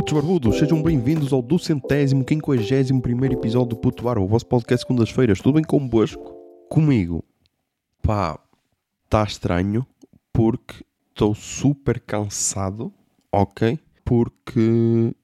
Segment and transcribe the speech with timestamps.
[0.00, 4.86] Putos barbudos, sejam bem-vindos ao duzentésimo, quinquagésimo primeiro episódio do Puto Bar, o vosso podcast
[4.86, 5.42] segundas-feiras.
[5.42, 6.34] Tudo bem convosco?
[6.70, 7.22] Comigo?
[8.02, 8.40] Pá,
[9.04, 9.86] está estranho
[10.32, 12.90] porque estou super cansado,
[13.30, 13.78] ok?
[14.02, 15.14] Porque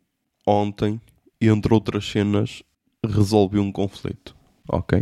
[0.46, 1.00] ontem,
[1.40, 2.62] entre outras cenas,
[3.02, 4.36] resolvi um conflito,
[4.68, 5.00] ok?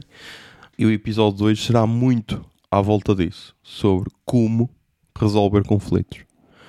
[0.78, 4.70] E o episódio de hoje será muito à volta disso, sobre como
[5.18, 6.20] resolver conflitos.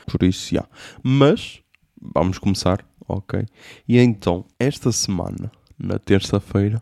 [0.08, 0.68] Por isso, já.
[1.04, 1.62] Mas
[2.02, 3.46] vamos começar, ok?
[3.88, 6.82] E então, esta semana, na terça-feira,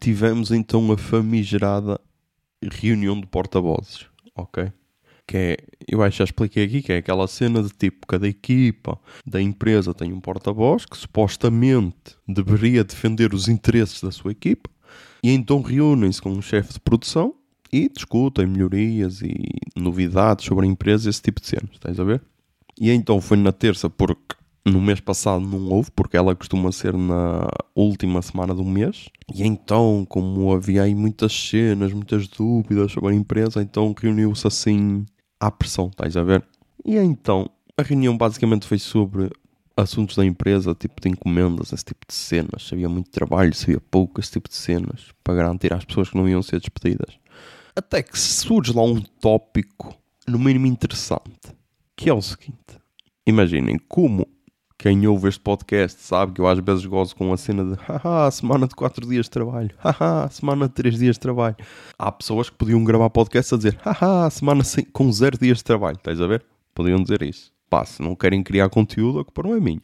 [0.00, 2.00] tivemos então a famigerada
[2.62, 4.72] reunião de porta-vozes, ok?
[5.26, 5.56] Que é,
[5.88, 9.40] eu acho que já expliquei aqui, que é aquela cena de tipo, cada equipa da
[9.40, 14.68] empresa tem um porta-voz que supostamente deveria defender os interesses da sua equipa,
[15.22, 17.34] e então reúnem-se com o chefe de produção
[17.72, 19.34] e discutem melhorias e
[19.76, 22.20] novidades sobre a empresa, esse tipo de cenas, estás a ver?
[22.78, 24.34] E então foi na terça porque
[24.64, 29.08] no mês passado não houve, porque ela costuma ser na última semana do mês.
[29.34, 35.04] E então, como havia aí muitas cenas, muitas dúvidas sobre a empresa, então reuniu-se assim
[35.40, 36.44] à pressão, estás a ver?
[36.84, 39.30] E então, a reunião basicamente foi sobre
[39.76, 42.68] assuntos da empresa, tipo de encomendas, esse tipo de cenas.
[42.72, 46.28] Havia muito trabalho, havia pouco, esse tipo de cenas, para garantir às pessoas que não
[46.28, 47.18] iam ser despedidas.
[47.74, 49.94] Até que surge lá um tópico,
[50.28, 51.56] no mínimo interessante,
[51.96, 52.78] que é o seguinte.
[53.26, 54.26] Imaginem como
[54.82, 58.28] quem ouve este podcast sabe que eu às vezes gosto com a cena de haha,
[58.32, 61.54] semana de 4 dias de trabalho, haha, semana de 3 dias de trabalho.
[61.96, 65.64] Há pessoas que podiam gravar podcast a dizer haha, semana sem, com 0 dias de
[65.64, 66.44] trabalho, estás a ver?
[66.74, 67.52] Podiam dizer isso.
[67.70, 69.80] Pá, se não querem criar conteúdo, a culpa não é minha.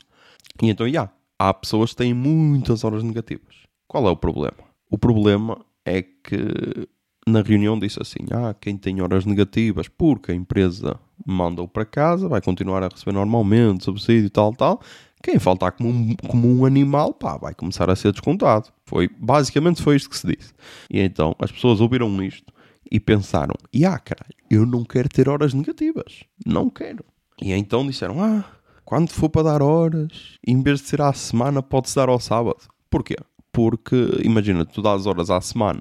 [0.60, 3.54] E então, já, yeah, há pessoas que têm muitas horas negativas.
[3.86, 4.58] Qual é o problema?
[4.90, 6.88] O problema é que
[7.24, 12.28] na reunião disse assim: ah, quem tem horas negativas porque a empresa manda-o para casa
[12.28, 14.80] vai continuar a receber normalmente subsídio e tal, tal.
[15.22, 18.68] Quem faltar como um, como um animal, pá, vai começar a ser descontado.
[18.84, 20.52] Foi, basicamente foi isto que se disse.
[20.88, 22.52] E então as pessoas ouviram isto
[22.90, 26.24] e pensaram: e ah, caralho, eu não quero ter horas negativas.
[26.46, 27.04] Não quero.
[27.42, 28.44] E então disseram: ah,
[28.84, 32.60] quando for para dar horas, em vez de ser à semana, pode-se dar ao sábado.
[32.88, 33.16] Porquê?
[33.52, 35.80] Porque, imagina, tu dás horas à semana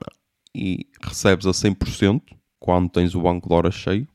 [0.54, 2.22] e recebes a 100%
[2.60, 4.08] quando tens o banco de horas cheio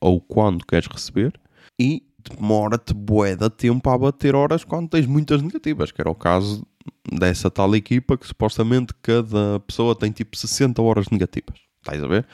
[0.00, 1.38] ou quando queres receber
[1.78, 6.14] e demora-te bué de tempo a bater horas quando tens muitas negativas, que era o
[6.14, 6.66] caso
[7.10, 11.58] dessa tal equipa que supostamente cada pessoa tem tipo 60 horas negativas.
[11.80, 12.26] Estás a ver?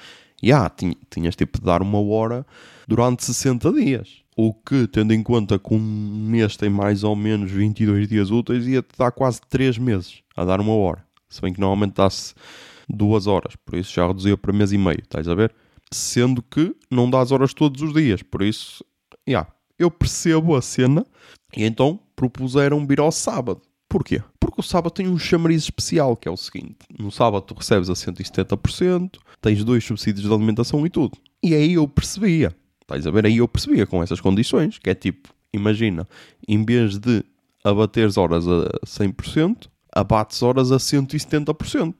[0.43, 0.71] E ah,
[1.11, 2.45] tinhas tipo de dar uma hora
[2.87, 4.23] durante 60 dias.
[4.37, 8.67] O que, tendo em conta que um mês tem mais ou menos 22 dias úteis,
[8.67, 11.03] ia-te dar quase 3 meses a dar uma hora.
[11.29, 12.35] Se bem que normalmente dá-se
[12.89, 15.55] duas horas, por isso já reduziu para mês e meio, estás a ver?
[15.93, 18.85] Sendo que não dá as horas todos os dias, por isso,
[19.29, 19.49] yeah,
[19.79, 21.07] eu percebo a cena
[21.57, 23.61] e então propuseram vir ao sábado.
[23.89, 24.23] Porquê?
[24.41, 27.89] Porque o sábado tem um chamariz especial, que é o seguinte: no sábado tu recebes
[27.89, 31.17] a 170%, tens dois subsídios de alimentação e tudo.
[31.43, 33.27] E aí eu percebia, estás a ver?
[33.27, 36.09] Aí eu percebia com essas condições, que é tipo, imagina,
[36.49, 37.25] em vez de
[37.63, 41.95] abateres horas a 100%, abates horas a 170%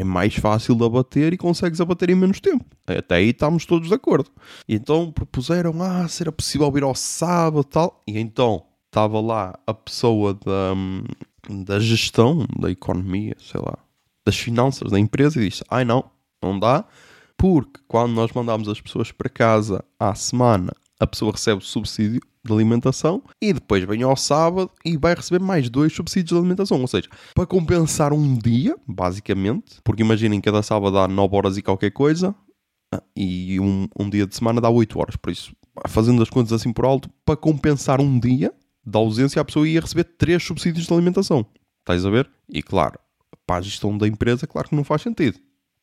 [0.00, 2.64] é mais fácil de abater e consegues abater em menos tempo.
[2.86, 4.28] Até aí estamos todos de acordo.
[4.68, 8.02] E então propuseram, ah, será possível vir ao sábado tal.
[8.06, 10.74] E então estava lá a pessoa da,
[11.64, 13.78] da gestão da economia, sei lá,
[14.26, 16.04] das finanças da empresa e disse, ai não,
[16.42, 16.84] não dá,
[17.36, 22.20] porque quando nós mandamos as pessoas para casa à semana, a pessoa recebe o subsídio
[22.44, 26.80] de alimentação e depois vem ao sábado e vai receber mais dois subsídios de alimentação.
[26.80, 31.62] Ou seja, para compensar um dia, basicamente, porque imaginem cada sábado dá 9 horas e
[31.62, 32.34] qualquer coisa
[32.94, 35.16] ah, e um, um dia de semana dá 8 horas.
[35.16, 35.54] Por isso,
[35.88, 38.52] fazendo as contas assim por alto, para compensar um dia
[38.84, 41.46] da ausência, a pessoa ia receber 3 subsídios de alimentação.
[41.80, 42.30] Estás a ver?
[42.48, 42.98] E claro,
[43.46, 45.38] para a gestão da empresa, claro que não faz sentido.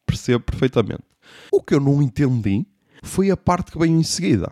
[0.05, 1.03] Percebo perfeitamente.
[1.51, 2.65] O que eu não entendi
[3.03, 4.49] foi a parte que veio em seguida.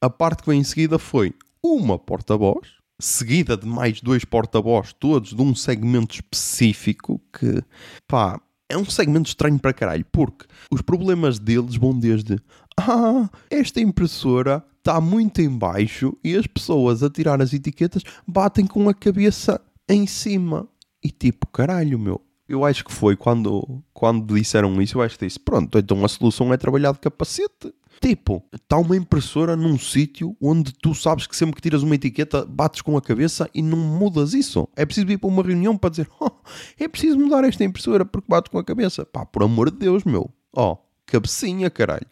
[0.00, 2.68] A parte que veio em seguida foi uma porta-voz,
[3.00, 7.62] seguida de mais dois porta-voz, todos de um segmento específico que,
[8.06, 12.38] pá, é um segmento estranho para caralho, porque os problemas deles vão desde
[12.78, 18.66] ah, esta impressora está muito em baixo e as pessoas a tirar as etiquetas batem
[18.66, 20.68] com a cabeça em cima.
[21.02, 22.20] E tipo, caralho, meu.
[22.48, 26.08] Eu acho que foi quando, quando disseram isso, eu acho que disse, pronto, então a
[26.08, 27.72] solução é trabalhar de capacete.
[28.00, 32.46] Tipo, está uma impressora num sítio onde tu sabes que sempre que tiras uma etiqueta
[32.46, 34.66] bates com a cabeça e não mudas isso.
[34.74, 36.30] É preciso ir para uma reunião para dizer: oh,
[36.78, 39.04] é preciso mudar esta impressora porque bates com a cabeça.
[39.04, 40.30] Pá, por amor de Deus, meu.
[40.56, 42.06] Ó, oh, cabecinha, caralho.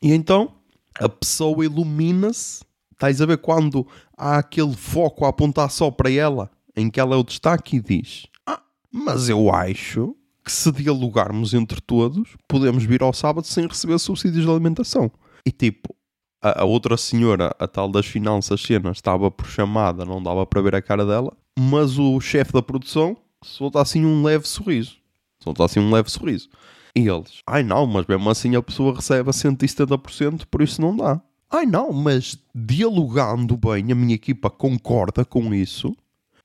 [0.00, 0.54] E então
[0.98, 2.64] a pessoa ilumina-se.
[2.92, 3.84] Estás a ver quando
[4.16, 7.80] há aquele foco a apontar só para ela, em que ela é o destaque e
[7.80, 8.62] diz: Ah,
[8.92, 14.44] mas eu acho que se dialogarmos entre todos, podemos vir ao sábado sem receber subsídios
[14.44, 15.10] de alimentação.
[15.46, 15.94] E tipo,
[16.42, 20.62] a, a outra senhora, a tal das finanças cenas, estava por chamada, não dava para
[20.62, 24.96] ver a cara dela, mas o chefe da produção solta assim um leve sorriso.
[25.42, 26.48] Solta assim um leve sorriso.
[26.94, 30.96] E eles, ai não, mas mesmo assim a pessoa recebe a 170%, por isso não
[30.96, 31.20] dá.
[31.50, 35.94] Ai não, mas dialogando bem, a minha equipa concorda com isso,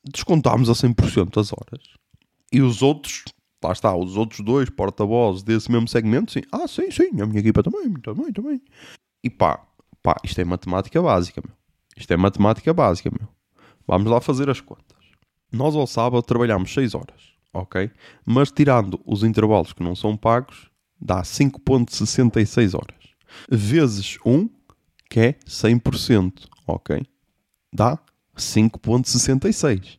[0.04, 1.84] descontámos a 100% as horas.
[2.52, 3.26] E os outros,
[3.64, 7.40] lá está, os outros dois porta-vozes desse mesmo segmento, sim, ah, sim, sim, a minha
[7.40, 8.62] equipa também, também, também.
[9.24, 9.60] E pá,
[10.02, 11.56] pá, isto é matemática básica, meu.
[11.96, 13.28] Isto é matemática básica, meu.
[13.88, 14.98] Vamos lá fazer as contas.
[15.52, 17.90] Nós ao sábado trabalhamos 6 horas, ok?
[18.26, 20.70] Mas tirando os intervalos que não são pagos,
[21.00, 23.16] dá 5.66 horas.
[23.50, 24.50] Vezes 1,
[25.10, 27.06] que é 100%, ok?
[27.74, 27.98] Dá
[28.36, 29.98] 5.66.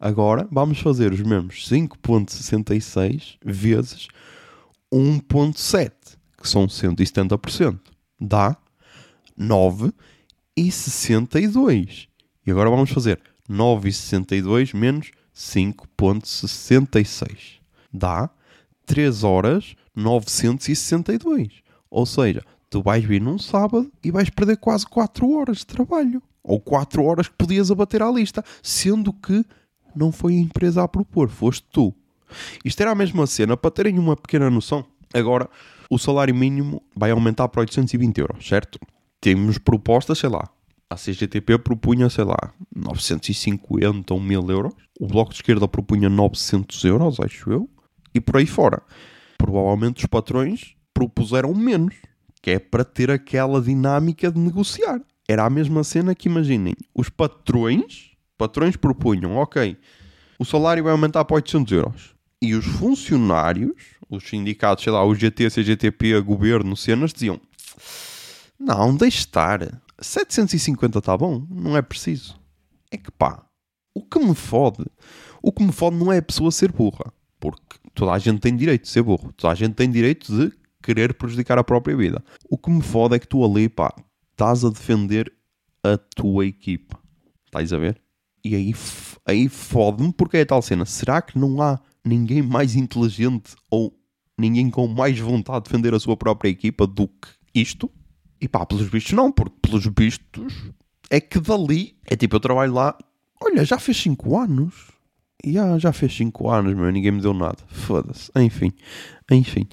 [0.00, 4.08] Agora vamos fazer os mesmos 5.66 vezes
[4.92, 5.92] 1.7,
[6.40, 7.80] que são 170%.
[8.20, 8.56] Dá
[9.38, 12.08] 9,62.
[12.46, 17.58] E agora vamos fazer 9,62 menos 5,66.
[17.92, 18.30] Dá
[18.86, 21.62] 3 horas 962.
[21.90, 26.22] Ou seja, tu vais vir num sábado e vais perder quase 4 horas de trabalho.
[26.42, 29.44] Ou 4 horas que podias abater à lista, sendo que
[29.98, 31.94] não foi a empresa a propor, foste tu.
[32.64, 34.84] Isto era a mesma cena, para terem uma pequena noção.
[35.12, 35.48] Agora,
[35.90, 38.78] o salário mínimo vai aumentar para 820 euros, certo?
[39.20, 40.48] Temos propostas, sei lá.
[40.90, 44.72] A CGTP propunha, sei lá, 950 ou 1000 euros.
[44.98, 47.68] O Bloco de Esquerda propunha 900 euros, acho eu.
[48.14, 48.82] E por aí fora.
[49.36, 51.94] Provavelmente os patrões propuseram menos,
[52.40, 55.00] que é para ter aquela dinâmica de negociar.
[55.28, 59.76] Era a mesma cena que imaginem, os patrões, patrões propunham, ok,
[60.38, 62.14] o salário vai aumentar para 800 euros.
[62.40, 63.74] E os funcionários,
[64.08, 67.40] os sindicatos, sei lá, o GT, CGTP, governo, cenas, diziam,
[68.58, 72.38] não, deixe estar, 750 está bom, não é preciso.
[72.90, 73.44] É que pá,
[73.92, 74.86] o que me fode,
[75.42, 78.56] o que me fode não é a pessoa ser burra, porque toda a gente tem
[78.56, 82.22] direito de ser burro, toda a gente tem direito de querer prejudicar a própria vida.
[82.48, 83.92] O que me fode é que tu ali, pá,
[84.30, 85.32] estás a defender
[85.82, 86.98] a tua equipa.
[87.46, 88.00] Estás a ver?
[88.48, 88.74] E aí,
[89.26, 90.86] aí fode-me porque é a tal cena.
[90.86, 93.94] Será que não há ninguém mais inteligente ou
[94.38, 97.90] ninguém com mais vontade de defender a sua própria equipa do que isto?
[98.40, 100.72] E pá, pelos vistos não, porque pelos vistos
[101.10, 102.96] é que dali, é tipo, eu trabalho lá,
[103.42, 104.74] olha, já fez 5 anos.
[105.44, 107.58] Yeah, já fez 5 anos, meu, ninguém me deu nada.
[107.68, 108.30] Foda-se.
[108.34, 108.72] Enfim,
[109.30, 109.68] enfim.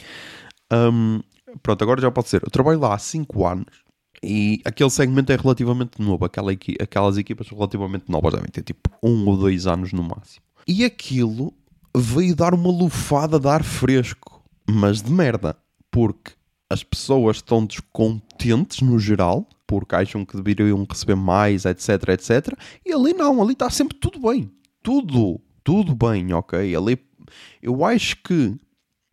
[0.71, 1.21] Um,
[1.63, 2.43] pronto, agora já pode ser.
[2.43, 3.84] Eu trabalho lá há 5 anos
[4.25, 6.25] e aquele segmento é relativamente novo.
[6.25, 9.93] Aquela equi aquelas equipas são relativamente novas, devem ter tipo 1 um ou 2 anos
[9.93, 10.43] no máximo.
[10.67, 11.53] E aquilo
[11.95, 15.55] veio dar uma lufada de ar fresco, mas de merda,
[15.91, 16.31] porque
[16.69, 22.57] as pessoas estão descontentes no geral, porque acham que deveriam receber mais, etc, etc.
[22.85, 24.51] E ali não, ali está sempre tudo bem.
[24.81, 26.75] Tudo, tudo bem, ok?
[26.75, 26.99] Ali,
[27.61, 28.55] eu acho que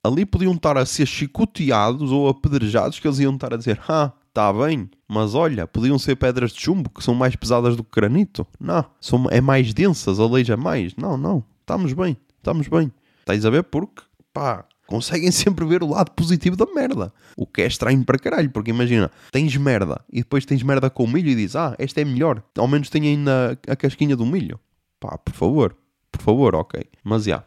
[0.04, 4.12] ali podiam estar a ser chicoteados ou apedrejados, que eles iam estar a dizer, ah,
[4.32, 8.00] está bem, mas olha, podiam ser pedras de chumbo que são mais pesadas do que
[8.00, 8.46] granito.
[8.58, 10.96] Não, são, é mais densas, aleija mais.
[10.96, 12.90] Não, não, estamos bem, estamos bem.
[13.20, 13.62] Estás a ver?
[13.64, 17.12] Porque, pá, conseguem sempre ver o lado positivo da merda.
[17.36, 21.06] O que é estranho para caralho, porque imagina, tens merda e depois tens merda com
[21.06, 24.58] milho e dizes, ah, esta é melhor, ao menos tem ainda a casquinha do milho.
[24.98, 25.76] Pá, por favor,
[26.10, 26.82] por favor, ok.
[27.04, 27.46] Mas já, yeah.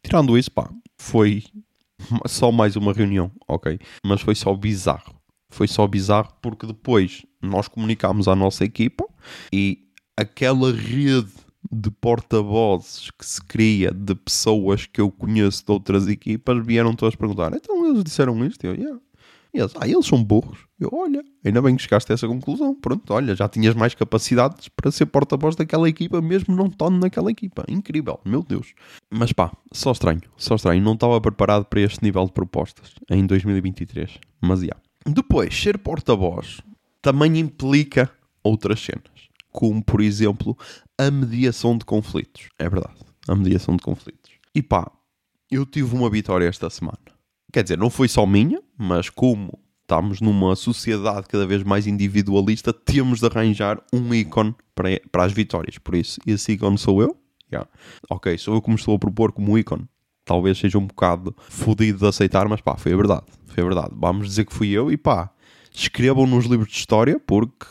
[0.00, 1.42] tirando isso, pá, foi
[2.26, 3.80] só mais uma reunião, ok?
[4.04, 5.19] Mas foi só bizarro.
[5.50, 9.04] Foi só bizarro porque depois nós comunicámos à nossa equipa
[9.52, 11.32] e aquela rede
[11.70, 17.14] de porta-vozes que se cria de pessoas que eu conheço de outras equipas vieram todas
[17.14, 18.64] perguntar: então eles disseram isto?
[18.64, 19.00] Eu, yeah.
[19.52, 20.58] E eles, ah, eles são burros.
[20.78, 22.72] Eu, olha, ainda bem que chegaste a essa conclusão.
[22.74, 27.30] Pronto, olha, já tinhas mais capacidades para ser porta-voz daquela equipa, mesmo não estando naquela
[27.30, 27.64] equipa.
[27.68, 28.72] Incrível, meu Deus.
[29.10, 30.82] Mas pá, só estranho, só estranho.
[30.82, 34.18] Não estava preparado para este nível de propostas em 2023.
[34.40, 34.66] Mas já.
[34.66, 34.89] Yeah.
[35.06, 36.60] Depois, ser porta-voz
[37.02, 38.10] também implica
[38.42, 40.56] outras cenas como por exemplo
[40.98, 42.48] a mediação de conflitos.
[42.58, 44.32] É verdade, a mediação de conflitos.
[44.54, 44.90] E pá,
[45.50, 46.98] eu tive uma vitória esta semana.
[47.52, 52.72] Quer dizer, não foi só minha, mas como estamos numa sociedade cada vez mais individualista,
[52.72, 55.78] temos de arranjar um ícone para, as vitórias.
[55.78, 57.16] Por isso, esse ícone sou eu.
[57.52, 57.68] Yeah.
[58.08, 59.88] Ok, sou eu que me estou a propor como ícone.
[60.24, 63.24] Talvez seja um bocado fodido de aceitar, mas pá, foi a verdade.
[63.52, 63.90] Foi verdade.
[63.96, 65.30] Vamos dizer que fui eu e pá,
[65.72, 67.66] escrevam nos livros de história porque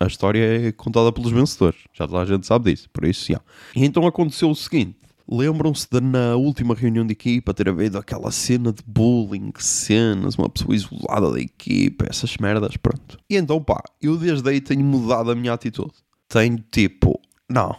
[0.00, 1.80] A história é contada pelos vencedores.
[1.92, 2.88] Já toda a gente sabe disso.
[2.92, 3.40] Por isso, já.
[3.74, 4.98] E então aconteceu o seguinte.
[5.26, 10.50] Lembram-se de na última reunião de equipa ter havido aquela cena de bullying, cenas, uma
[10.50, 13.18] pessoa isolada da equipa, essas merdas, pronto.
[13.30, 15.92] E então, pá, eu desde aí tenho mudado a minha atitude.
[16.28, 17.74] Tenho tipo, não,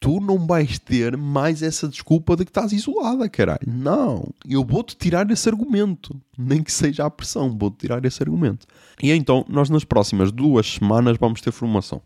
[0.00, 3.60] tu não vais ter mais essa desculpa de que estás isolada, caralho.
[3.66, 6.14] Não, eu vou-te tirar esse argumento.
[6.36, 8.66] Nem que seja a pressão, vou-te tirar esse argumento.
[9.02, 12.00] E então, nós nas próximas duas semanas vamos ter formação.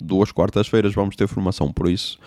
[0.00, 2.18] Duas quartas-feiras vamos ter formação, por isso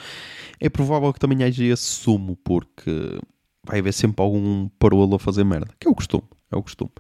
[0.59, 3.19] é provável que também haja esse sumo, porque
[3.65, 6.91] vai haver sempre algum parolo a fazer merda, que é o costume, é o costume.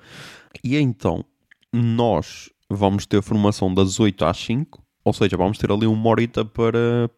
[0.63, 1.25] E então,
[1.73, 6.45] nós vamos ter formação das 8 às 5, ou seja, vamos ter ali uma horita
[6.45, 7.09] para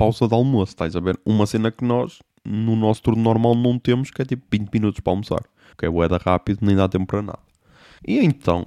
[0.00, 1.20] pausa de almoço, estás a ver?
[1.26, 5.00] Uma cena que nós, no nosso turno normal, não temos, que é tipo 20 minutos
[5.00, 5.44] para almoçar,
[5.76, 7.40] que é boeda rápido, nem dá tempo para nada.
[8.08, 8.66] E então,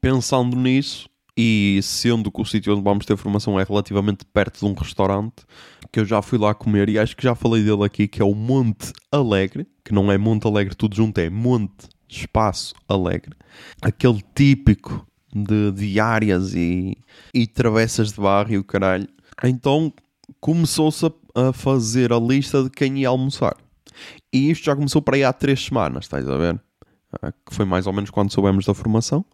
[0.00, 1.08] pensando nisso,
[1.38, 5.44] e sendo que o sítio onde vamos ter formação é relativamente perto de um restaurante,
[5.92, 8.24] que eu já fui lá comer e acho que já falei dele aqui, que é
[8.24, 13.36] o Monte Alegre, que não é Monte Alegre tudo junto, é Monte Espaço Alegre.
[13.80, 16.98] Aquele típico de diárias e,
[17.32, 19.06] e travessas de barro e o caralho.
[19.44, 19.92] Então
[20.40, 21.12] começou-se a,
[21.48, 23.56] a fazer a lista de quem ia almoçar.
[24.32, 26.60] E isto já começou para aí há três semanas, estás a ver?
[27.20, 29.24] Ah, que foi mais ou menos quando soubemos da formação.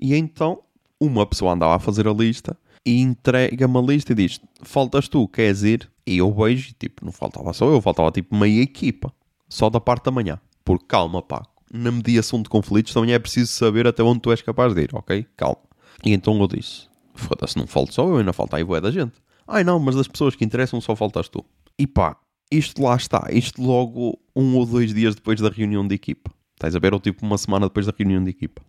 [0.00, 0.62] E então
[1.00, 5.28] uma pessoa andava a fazer a lista e entrega-me a lista e diz: Faltas tu,
[5.28, 5.90] queres ir?
[6.06, 9.12] E eu vejo, tipo, não faltava só eu, faltava tipo meia equipa,
[9.48, 10.40] só da parte da manhã.
[10.64, 14.40] Porque calma, pá, na mediação de conflitos também é preciso saber até onde tu és
[14.40, 15.26] capaz de ir, ok?
[15.36, 15.60] Calma.
[16.04, 19.12] E então eu disse: Foda-se, não falta só eu, ainda falta aí boé da gente.
[19.48, 21.42] Ai não, mas das pessoas que interessam só faltas tu.
[21.78, 22.16] E pá,
[22.52, 26.30] isto lá está, isto logo um ou dois dias depois da reunião de equipa.
[26.54, 26.92] Estás a ver?
[26.92, 28.60] Ou tipo uma semana depois da reunião de equipa.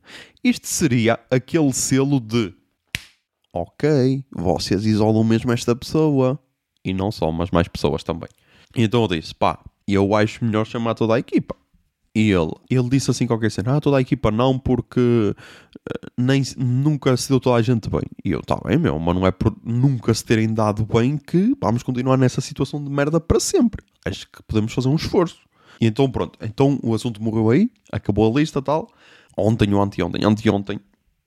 [0.42, 2.54] Isto seria aquele selo de
[3.52, 6.40] ok, vocês isolam mesmo esta pessoa.
[6.86, 8.30] E não só, mas mais pessoas também.
[8.76, 11.56] Então eu disse, pá, eu acho melhor chamar toda a equipa.
[12.14, 16.42] E ele, ele disse assim qualquer cena, ah, toda a equipa não, porque uh, nem,
[16.58, 18.02] nunca se deu toda a gente bem.
[18.26, 21.56] E eu, tá bem, meu, mas não é por nunca se terem dado bem que
[21.62, 23.84] vamos continuar nessa situação de merda para sempre.
[24.06, 25.38] Acho que podemos fazer um esforço.
[25.80, 28.90] E então pronto, então o assunto morreu aí, acabou a lista tal.
[29.38, 30.80] Ontem ou anteontem, anteontem,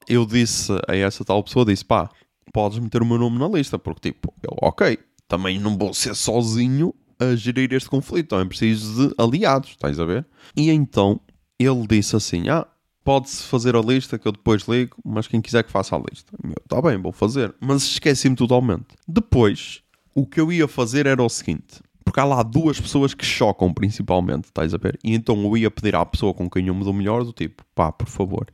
[0.09, 2.11] eu disse a essa tal pessoa, disse pá,
[2.53, 6.15] podes meter o meu nome na lista, porque tipo, eu, ok, também não vou ser
[6.15, 6.93] sozinho
[7.23, 10.27] a gerir este conflito, também preciso de aliados, estás a ver?
[10.57, 11.21] E então
[11.59, 12.67] ele disse assim, ah,
[13.05, 16.37] pode-se fazer a lista que eu depois ligo, mas quem quiser que faça a lista.
[16.43, 17.55] Meu, tá bem, vou fazer.
[17.61, 18.87] Mas esqueci-me totalmente.
[19.07, 19.83] Depois,
[20.15, 23.73] o que eu ia fazer era o seguinte, porque há lá duas pessoas que chocam
[23.73, 24.99] principalmente, estás a ver?
[25.03, 27.65] E então eu ia pedir à pessoa com quem eu me dou melhor, do tipo,
[27.75, 28.47] pá, por favor,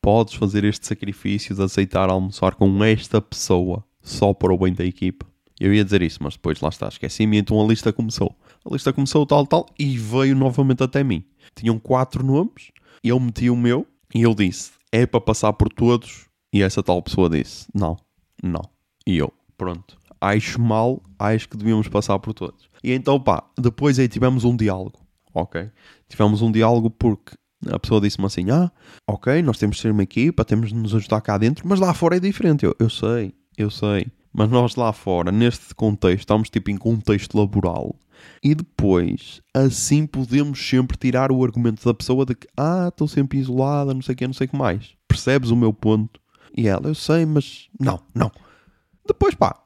[0.00, 4.84] podes fazer este sacrifício de aceitar almoçar com esta pessoa só para o bem da
[4.84, 5.26] equipa.
[5.60, 8.34] Eu ia dizer isso, mas depois lá está, esqueci-me, então a lista começou.
[8.64, 11.22] A lista começou tal, tal, e veio novamente até mim.
[11.54, 12.72] Tinham quatro nomes,
[13.04, 17.02] eu meti o meu, e eu disse, é para passar por todos, e essa tal
[17.02, 17.98] pessoa disse, não,
[18.42, 18.62] não.
[19.06, 22.70] E eu, pronto, acho mal, acho que devíamos passar por todos.
[22.82, 24.98] E então, pá, depois aí tivemos um diálogo,
[25.34, 25.70] ok?
[26.08, 27.36] Tivemos um diálogo porque
[27.68, 28.70] a pessoa disse-me assim: Ah,
[29.06, 31.92] ok, nós temos de ser uma equipa, temos de nos ajudar cá dentro, mas lá
[31.92, 32.64] fora é diferente.
[32.64, 34.06] Eu, eu sei, eu sei.
[34.32, 37.96] Mas nós lá fora, neste contexto, estamos tipo em contexto laboral.
[38.42, 43.38] E depois, assim podemos sempre tirar o argumento da pessoa de que, ah, estou sempre
[43.38, 44.94] isolada, não sei o que, não sei o que mais.
[45.08, 46.20] Percebes o meu ponto?
[46.56, 48.30] E ela, eu sei, mas não, não.
[49.06, 49.56] Depois, pá,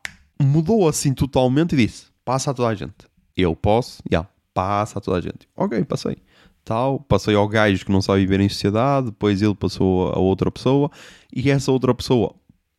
[0.41, 2.95] mudou assim totalmente e disse: passa a toda a gente.
[3.37, 5.49] Eu posso, já, yeah, passa a toda a gente.
[5.57, 6.17] Ok, passei.
[6.65, 10.51] Tal, passei ao gajo que não sabe viver em sociedade, depois ele passou a outra
[10.51, 10.91] pessoa
[11.35, 12.35] e essa outra pessoa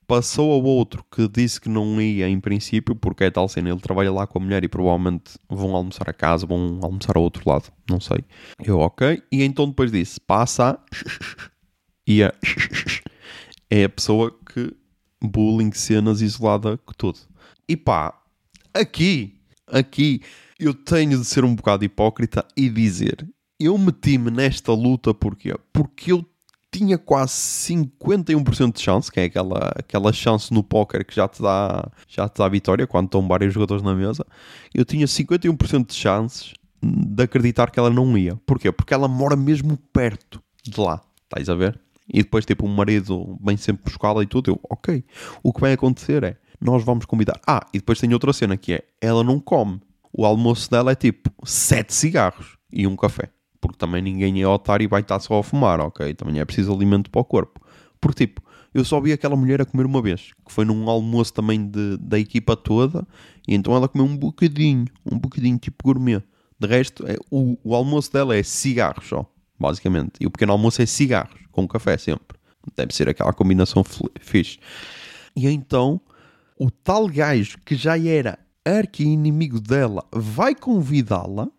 [0.07, 3.79] passou ao outro que disse que não ia em princípio, porque é tal cena, ele
[3.79, 7.47] trabalha lá com a mulher e provavelmente vão almoçar a casa, vão almoçar ao outro
[7.49, 8.19] lado, não sei.
[8.63, 9.21] Eu, ok.
[9.31, 10.79] E então depois disse, passa.
[12.07, 12.31] E a...
[13.67, 14.75] É a pessoa que
[15.19, 17.17] bullying, cenas isolada, que tudo.
[17.67, 18.13] E pá,
[18.71, 20.21] aqui, aqui,
[20.59, 23.27] eu tenho de ser um bocado hipócrita e dizer:
[23.59, 25.55] eu meti-me nesta luta porquê?
[25.73, 26.25] Porque eu
[26.77, 31.41] tinha quase 51% de chance, que é aquela, aquela chance no póquer que já te,
[31.41, 34.25] dá, já te dá vitória quando estão vários jogadores na mesa.
[34.73, 38.35] Eu tinha 51% de chances de acreditar que ela não ia.
[38.45, 38.71] Porquê?
[38.71, 41.01] Porque ela mora mesmo perto de lá.
[41.23, 41.79] Estás a ver?
[42.07, 44.51] E depois, tipo, o marido vem sempre buscá-la e tudo.
[44.51, 45.03] Eu, ok.
[45.41, 47.39] O que vai acontecer é nós vamos convidar.
[47.47, 49.81] Ah, e depois tem outra cena que é, ela não come.
[50.13, 53.29] O almoço dela é tipo sete cigarros e um café.
[53.65, 56.13] Porque também ninguém é otário e vai estar só a fumar, ok?
[56.13, 57.59] Também é preciso alimento para o corpo.
[57.99, 61.33] Porque tipo, eu só vi aquela mulher a comer uma vez, que foi num almoço
[61.33, 63.07] também de, da equipa toda,
[63.47, 66.21] e então ela comeu um bocadinho, um bocadinho tipo gourmet.
[66.59, 69.25] De resto, é, o, o almoço dela é cigarros só,
[69.59, 70.11] basicamente.
[70.21, 72.37] E o pequeno almoço é cigarros, com café sempre.
[72.75, 73.83] Deve ser aquela combinação
[74.19, 74.59] fixe.
[75.35, 75.99] E então,
[76.59, 81.49] o tal gajo que já era arqui-inimigo dela vai convidá-la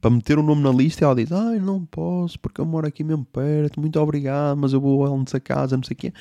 [0.00, 3.02] para meter o nome na lista ela diz: Ai, não posso porque eu moro aqui
[3.02, 6.12] mesmo perto, muito obrigado, mas eu vou a nessa casa, não sei o quê.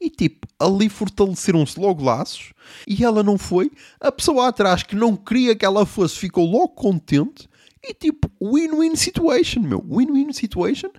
[0.00, 2.52] E tipo, ali fortaleceram-se logo laços
[2.86, 3.70] e ela não foi.
[4.00, 7.48] A pessoa atrás que não queria que ela fosse ficou logo contente
[7.82, 9.84] e tipo, win-win situation, meu.
[9.88, 10.90] Win-win situation.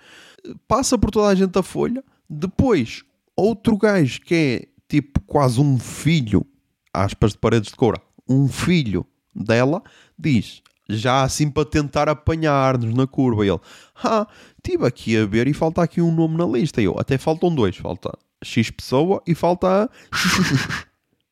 [0.67, 2.03] Passa por toda a gente a folha.
[2.29, 3.03] Depois,
[3.35, 6.45] outro gajo que é tipo quase um filho,
[6.93, 9.81] aspas de paredes de coura, um filho dela,
[10.17, 13.45] diz: já assim para tentar apanhar-nos na curva.
[13.45, 13.59] E ele,
[14.03, 14.27] ah,
[14.57, 16.81] estive aqui a ver e falta aqui um nome na lista.
[16.81, 17.75] E eu, até faltam dois.
[17.77, 19.89] Falta X pessoa e falta a...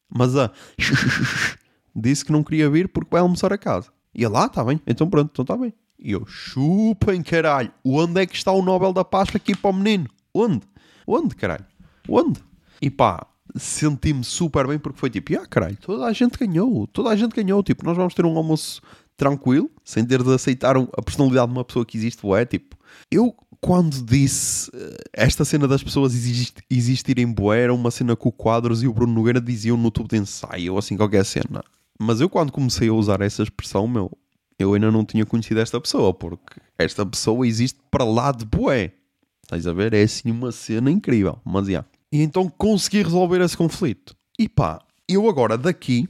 [0.10, 0.52] Mas a
[1.96, 3.90] disse que não queria vir porque vai almoçar a casa.
[4.14, 5.74] E ele, ah, está bem, então pronto, então está bem.
[6.00, 9.74] E eu, chupem caralho, onde é que está o Nobel da Paz aqui para o
[9.74, 10.08] menino?
[10.34, 10.62] Onde?
[11.08, 11.66] Onde, caralho?
[12.08, 12.42] Onde?
[12.82, 17.10] E pá, senti-me super bem porque foi tipo, ah, caralho, toda a gente ganhou, toda
[17.10, 17.64] a gente ganhou.
[17.64, 18.82] Tipo, nós vamos ter um almoço
[19.18, 22.78] tranquilo, sem ter de aceitar a personalidade de uma pessoa que existe, é tipo,
[23.12, 28.32] eu quando disse eh, esta cena das pessoas exist, existirem boé, era uma cena com
[28.32, 31.64] Quadros e o Bruno Nogueira diziam no tubo de ensaio, ou assim qualquer cena.
[32.00, 34.12] Mas eu quando comecei a usar essa expressão, meu,
[34.60, 38.92] eu ainda não tinha conhecido esta pessoa, porque esta pessoa existe para lá de boé.
[39.44, 39.94] Estás a ver?
[39.94, 41.84] É assim uma cena incrível, mas já.
[42.12, 44.16] E então consegui resolver esse conflito.
[44.38, 46.08] E pá, eu agora daqui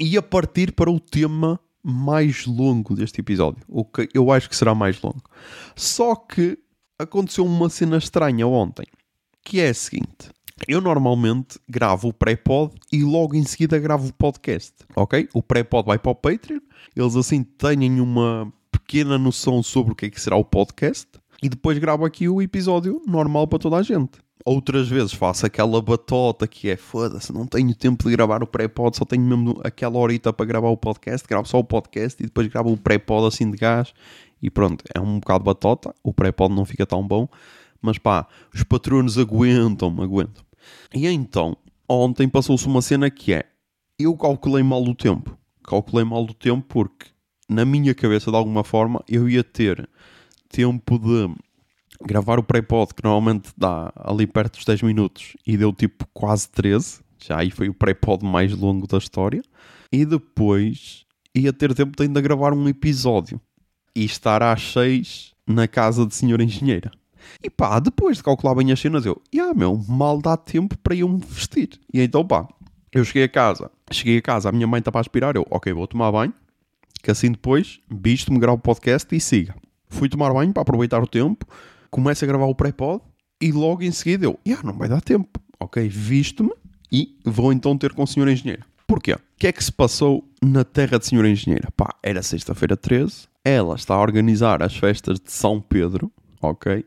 [0.00, 3.62] ia partir para o tema mais longo deste episódio.
[3.66, 5.22] O que eu acho que será mais longo.
[5.74, 6.58] Só que
[6.98, 8.84] aconteceu uma cena estranha ontem,
[9.42, 10.30] que é a seguinte.
[10.66, 15.28] Eu normalmente gravo o pré-pod e logo em seguida gravo o podcast, ok?
[15.32, 16.60] O pré-pod vai para o Patreon,
[16.94, 21.08] eles assim têm uma pequena noção sobre o que é que será o podcast
[21.42, 24.18] e depois gravo aqui o episódio normal para toda a gente.
[24.44, 28.96] Outras vezes faço aquela batota que é foda-se, não tenho tempo de gravar o pré-pod,
[28.96, 32.46] só tenho mesmo aquela horita para gravar o podcast, gravo só o podcast e depois
[32.46, 33.92] gravo o pré-pod assim de gás
[34.40, 37.28] e pronto, é um bocado batota, o pré-pod não fica tão bom,
[37.82, 40.44] mas pá, os patronos aguentam-me, aguentam.
[40.94, 41.56] E então,
[41.88, 43.44] ontem passou-se uma cena que é,
[43.98, 47.06] eu calculei mal o tempo, calculei mal o tempo porque
[47.48, 49.88] na minha cabeça de alguma forma eu ia ter
[50.48, 51.34] tempo de
[52.04, 56.48] gravar o pré-pod, que normalmente dá ali perto dos 10 minutos, e deu tipo quase
[56.50, 57.00] 13.
[57.18, 59.42] Já aí foi o pré-pod mais longo da história.
[59.92, 63.40] E depois ia ter tempo de ainda gravar um episódio
[63.94, 66.90] e estar às 6 na casa de senhora engenheira.
[67.42, 70.94] E pá, depois de calcular bem as cenas, eu, ah, meu, mal dá tempo para
[70.94, 71.70] eu me vestir.
[71.92, 72.48] E então, pá,
[72.92, 75.72] eu cheguei a casa, cheguei a casa, a minha mãe está para aspirar, eu, ok,
[75.72, 76.32] vou tomar banho,
[77.02, 79.54] que assim depois, visto-me gravo o podcast e siga.
[79.88, 81.46] Fui tomar banho para aproveitar o tempo,
[81.90, 83.02] começo a gravar o pré-pod
[83.40, 85.40] e logo em seguida eu, yeah, não vai dar tempo.
[85.60, 86.52] Ok, visto-me
[86.90, 88.64] e vou então ter com o senhor engenheiro.
[88.86, 89.12] Porquê?
[89.12, 91.70] O que é que se passou na terra de senhora engenheira?
[91.76, 96.84] Pá, era sexta-feira 13, ela está a organizar as festas de São Pedro, ok?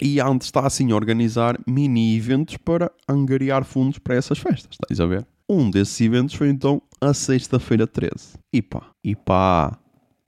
[0.00, 5.06] E antes está assim a organizar mini-eventos para angariar fundos para essas festas, estás a
[5.06, 5.26] ver?
[5.48, 8.38] Um desses eventos foi então a sexta-feira 13.
[8.52, 9.78] E pá, e pá,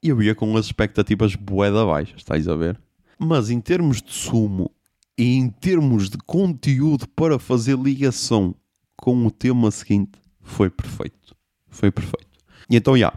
[0.03, 2.79] eu ia com as expectativas boeda baixas, estás a ver?
[3.19, 4.71] Mas em termos de sumo
[5.17, 8.55] e em termos de conteúdo para fazer ligação
[8.97, 11.35] com o tema seguinte, foi perfeito.
[11.69, 12.27] Foi perfeito.
[12.71, 13.13] E então, já,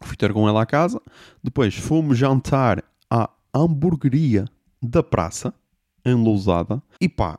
[0.00, 1.00] fui ter com ela à casa.
[1.42, 4.46] Depois fomos jantar à hamburgueria
[4.82, 5.52] da praça,
[6.04, 6.82] em Lousada.
[7.00, 7.38] E pá,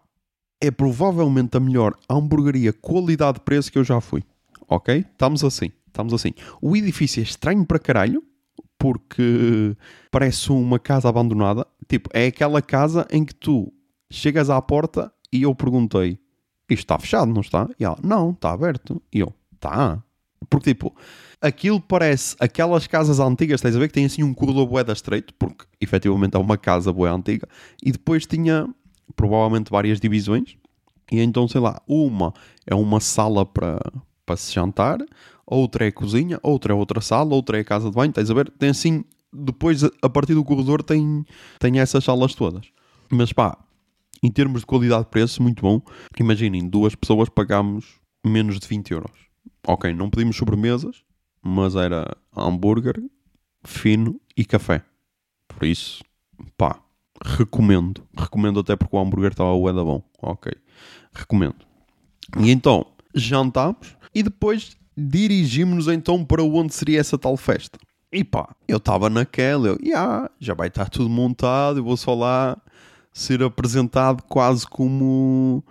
[0.62, 4.24] é provavelmente a melhor hamburgueria qualidade-preço que eu já fui.
[4.68, 5.06] Ok?
[5.12, 5.72] Estamos assim.
[5.88, 6.34] Estamos assim.
[6.62, 8.24] O edifício é estranho para caralho
[8.80, 9.76] porque
[10.10, 11.68] parece uma casa abandonada.
[11.88, 13.72] Tipo, é aquela casa em que tu
[14.10, 16.18] chegas à porta e eu perguntei:
[16.70, 17.70] isto está fechado, não está?
[17.78, 19.02] E ela: não, está aberto.
[19.14, 20.02] E eu: tá.
[20.50, 20.96] Porque, tipo,
[21.42, 25.34] aquilo parece aquelas casas antigas, estás a ver, que tem assim um corredor boeda estreito,
[25.36, 27.48] porque efetivamente é uma casa boa antiga,
[27.84, 28.68] e depois tinha
[29.16, 30.56] provavelmente várias divisões.
[31.12, 32.34] E então, sei lá, uma
[32.66, 33.80] é uma sala para,
[34.26, 35.00] para se jantar,
[35.50, 38.50] outra é cozinha, outra é outra sala, outra é casa de banho, estás a ver?
[38.52, 41.26] Tem assim, depois a partir do corredor tem,
[41.60, 42.68] tem essas salas todas.
[43.10, 43.58] Mas pá,
[44.22, 45.82] em termos de qualidade de preço, muito bom.
[46.20, 49.12] Imaginem, duas pessoas pagámos menos de 20 euros.
[49.68, 51.04] Ok, não pedimos sobremesas,
[51.42, 53.02] mas era hambúrguer,
[53.64, 54.84] fino e café.
[55.48, 56.04] Por isso,
[56.58, 56.80] pá,
[57.24, 58.04] recomendo.
[58.18, 60.04] Recomendo até porque o hambúrguer estava bué da bom.
[60.22, 60.52] Ok,
[61.14, 61.66] recomendo.
[62.40, 62.86] E então,
[63.16, 67.80] jantámos e depois dirigimos-nos então para onde seria essa tal festa.
[68.12, 72.14] E pá, eu estava naquela, eu, yeah, já vai estar tudo montado, eu vou só
[72.16, 72.58] lá
[73.14, 75.64] ser apresentado quase como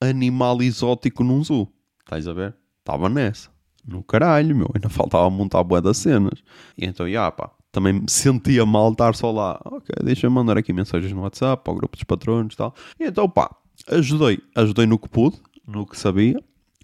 [0.00, 1.68] animal exótico num zoo.
[2.00, 2.54] Estás a ver?
[2.80, 3.48] Estava nessa.
[3.86, 4.70] No caralho, meu.
[4.74, 6.42] Ainda faltava montar boa das cenas.
[6.76, 9.60] E então, já, pá, também me sentia mal estar só lá.
[9.64, 12.74] Ok, deixa-me mandar aqui mensagens no WhatsApp, para o grupo dos patronos e tal.
[12.98, 13.54] E então, pá,
[13.88, 14.38] ajudei.
[14.54, 16.42] Ajudei no que pude, no que sabia.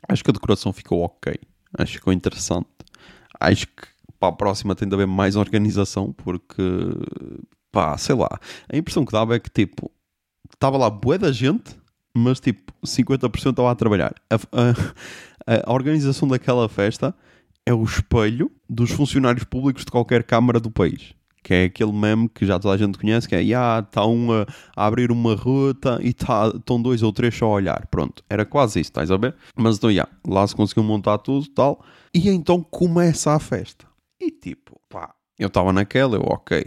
[0.08, 1.34] Acho que a decoração ficou ok.
[1.78, 2.68] Acho que ficou interessante.
[3.38, 3.86] Acho que
[4.18, 6.62] para a próxima tem de haver mais organização, porque,
[7.72, 8.28] pá, sei lá.
[8.70, 9.90] A impressão que dava é que, tipo,
[10.52, 11.78] estava lá bué da gente,
[12.14, 14.14] mas, tipo, 50% estava a trabalhar.
[14.28, 17.14] A, a, a organização daquela festa
[17.64, 22.28] é o espelho dos funcionários públicos de qualquer Câmara do país que é aquele meme
[22.28, 25.98] que já toda a gente conhece, que é, yeah, está um a, abrir uma ruta
[26.02, 27.86] e tá, estão dois ou três só a olhar.
[27.86, 29.34] Pronto, era quase isso, estás a ver?
[29.56, 31.84] Mas então, yeah, lá se conseguiu montar tudo tal.
[32.14, 33.86] E então começa a festa.
[34.20, 36.62] E tipo, pá, eu estava naquela, eu, ok,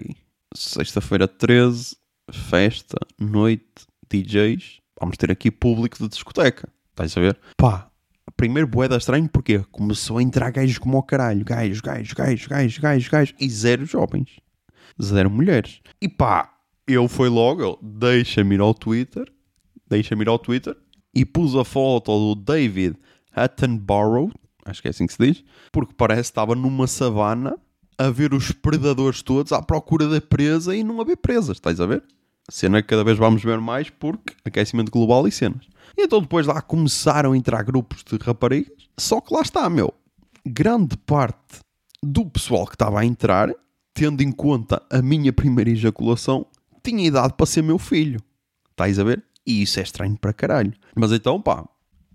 [0.55, 1.95] sexta-feira 13,
[2.31, 6.69] festa, noite, DJs, vamos ter aqui público de discoteca.
[6.91, 7.37] Estás a ver?
[7.57, 7.89] Pá,
[8.35, 11.43] primeiro boeda estranho porque começou a entrar gajos como ao caralho.
[11.45, 13.35] Gajos, gajos, gajos, gajos, gajos, gajos.
[13.39, 14.39] E zero jovens.
[15.01, 15.81] Zero mulheres.
[16.01, 16.53] E pá,
[16.87, 19.31] eu fui logo, deixa-me ir ao Twitter.
[19.87, 20.75] Deixa-me ir ao Twitter.
[21.13, 22.95] E pus a foto do David
[23.33, 24.31] Attenborough.
[24.65, 25.43] Acho que é assim que se diz.
[25.71, 27.57] Porque parece que estava numa savana
[27.97, 31.57] a ver os predadores todos à procura da presa e não haver presas.
[31.57, 32.03] Estás a ver?
[32.49, 35.65] Cena que cada vez vamos ver mais porque aquecimento global e cenas.
[35.97, 38.89] E então depois lá começaram a entrar grupos de raparigas.
[38.97, 39.93] Só que lá está, meu.
[40.45, 41.61] Grande parte
[42.01, 43.49] do pessoal que estava a entrar,
[43.93, 46.45] tendo em conta a minha primeira ejaculação,
[46.83, 48.19] tinha idade para ser meu filho.
[48.71, 49.23] Estás a ver?
[49.45, 50.73] E isso é estranho para caralho.
[50.95, 51.65] Mas então, pá,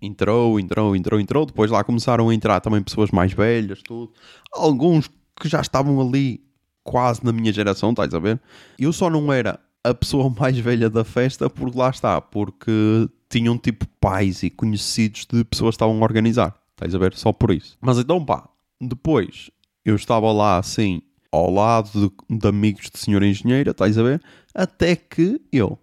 [0.00, 1.46] entrou, entrou, entrou, entrou.
[1.46, 4.12] Depois lá começaram a entrar também pessoas mais velhas, tudo.
[4.52, 5.08] Alguns
[5.40, 6.40] que já estavam ali
[6.82, 8.40] quase na minha geração, estás a ver?
[8.78, 13.58] Eu só não era a pessoa mais velha da festa, porque lá está, porque tinham
[13.58, 16.54] tipo pais e conhecidos de pessoas que estavam a organizar.
[16.72, 17.14] Estás a ver?
[17.14, 17.76] Só por isso.
[17.80, 18.48] Mas então pá,
[18.80, 19.50] depois
[19.84, 21.90] eu estava lá assim, ao lado
[22.28, 24.22] de, de amigos de senhora engenheira, estás a ver?
[24.54, 25.78] Até que eu,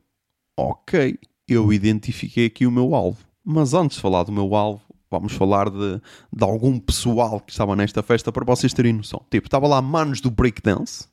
[0.57, 3.19] ok, eu identifiquei aqui o meu alvo.
[3.43, 6.01] Mas antes de falar do meu alvo, vamos falar de,
[6.33, 9.21] de algum pessoal que estava nesta festa para vocês terem noção.
[9.29, 11.07] Tipo, estava lá manos do breakdance.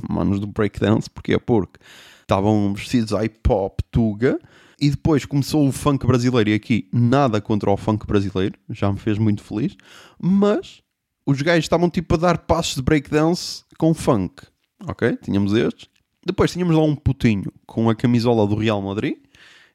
[0.10, 1.78] Manos do breakdance, porque Porque
[2.22, 4.38] estavam vestidos a hip hop, tuga,
[4.80, 8.98] e depois começou o funk brasileiro, e aqui nada contra o funk brasileiro, já me
[8.98, 9.76] fez muito feliz,
[10.20, 10.82] mas
[11.26, 14.44] os gajos estavam tipo a dar passos de breakdance com funk,
[14.86, 15.16] ok?
[15.16, 15.88] Tínhamos estes.
[16.24, 19.16] Depois tínhamos lá um putinho com a camisola do Real Madrid,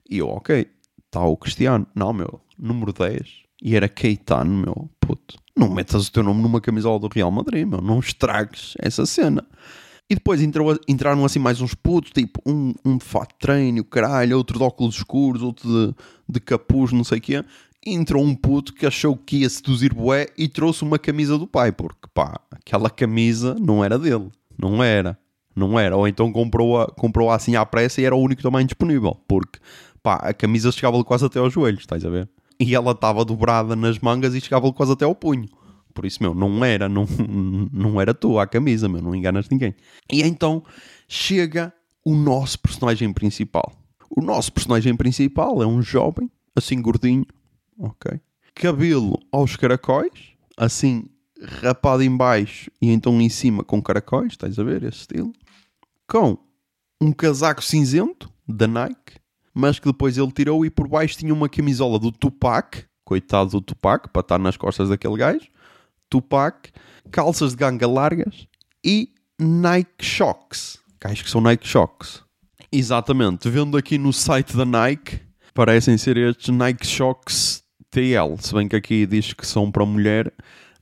[0.09, 0.65] e eu, ok,
[1.05, 3.21] está o Cristiano, não, meu, número 10,
[3.61, 5.37] e era Keitano, meu, puto.
[5.55, 9.45] Não metas o teu nome numa camisola do Real Madrid, meu, não estragues essa cena.
[10.09, 14.37] E depois entrou, entraram assim mais uns putos, tipo um, um de fato treino, caralho,
[14.37, 15.95] outro de óculos escuros, outro de,
[16.27, 17.45] de capuz, não sei o quê.
[17.85, 21.71] Entrou um puto que achou que ia seduzir bué e trouxe uma camisa do pai,
[21.71, 25.17] porque pá, aquela camisa não era dele, não era,
[25.55, 25.97] não era.
[25.97, 29.59] Ou então comprou-a comprou assim à pressa e era o único tamanho disponível, porque
[30.03, 32.29] pá, a camisa chegava-lhe quase até aos joelhos, estás a ver?
[32.59, 35.49] E ela estava dobrada nas mangas e chegava-lhe quase até ao punho.
[35.91, 37.05] Por isso, meu, não era, não,
[37.73, 39.75] não era tu a camisa, meu, não enganas ninguém.
[40.11, 40.63] E então
[41.07, 41.73] chega
[42.05, 43.73] o nosso personagem principal.
[44.09, 47.25] O nosso personagem principal é um jovem, assim gordinho,
[47.77, 48.19] ok?
[48.55, 51.05] Cabelo aos caracóis, assim
[51.61, 55.33] rapado em baixo e então em cima com caracóis, estás a ver esse estilo?
[56.07, 56.37] Com
[57.01, 59.19] um casaco cinzento da Nike,
[59.53, 63.61] mas que depois ele tirou e por baixo tinha uma camisola do Tupac, coitado do
[63.61, 65.47] Tupac, para estar nas costas daquele gajo,
[66.09, 66.69] Tupac,
[67.09, 68.47] calças de ganga largas
[68.85, 70.79] e Nike Shocks.
[71.03, 72.21] Acho que são Nike Shocks.
[72.71, 73.49] Exatamente.
[73.49, 75.19] Vendo aqui no site da Nike,
[75.53, 77.60] parecem ser estes Nike Shocks
[77.91, 78.37] TL.
[78.39, 80.33] Se bem que aqui diz que são para mulher,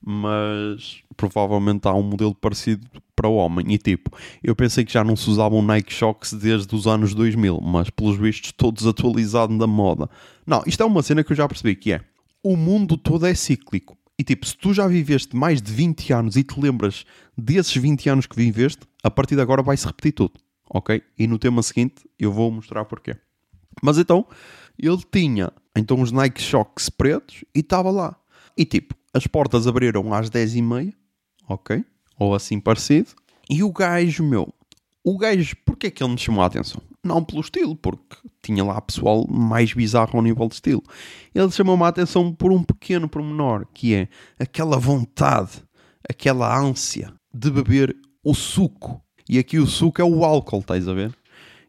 [0.02, 3.66] mas provavelmente há um modelo parecido para o homem.
[3.74, 7.60] E tipo, eu pensei que já não se usavam Nike Shocks desde os anos 2000,
[7.62, 10.10] mas pelos vistos todos atualizados da moda.
[10.46, 12.02] Não, isto é uma cena que eu já percebi que é.
[12.42, 13.98] O mundo todo é cíclico.
[14.18, 17.06] E tipo, se tu já viveste mais de 20 anos e te lembras
[17.38, 20.34] desses 20 anos que viveste, a partir de agora vai-se repetir tudo,
[20.70, 21.02] ok?
[21.18, 23.16] E no tema seguinte eu vou mostrar porquê.
[23.82, 24.26] Mas então,
[24.88, 28.16] ele tinha então os Nike Shocks pretos e estava lá.
[28.58, 30.94] E tipo, as portas abriram às 10h30,
[31.48, 31.84] ok?
[32.18, 33.10] Ou assim parecido.
[33.50, 34.54] E o gajo, meu,
[35.04, 36.82] o gajo, porquê é que ele me chamou a atenção?
[37.04, 40.84] não pelo estilo, porque tinha lá pessoal mais bizarro ao nível de estilo.
[41.34, 44.08] Ele chamou-me a atenção por um pequeno pormenor, que é
[44.40, 45.64] aquela vontade,
[46.08, 49.02] aquela ânsia de beber o suco.
[49.28, 51.16] E aqui o suco é o álcool, estás a ver?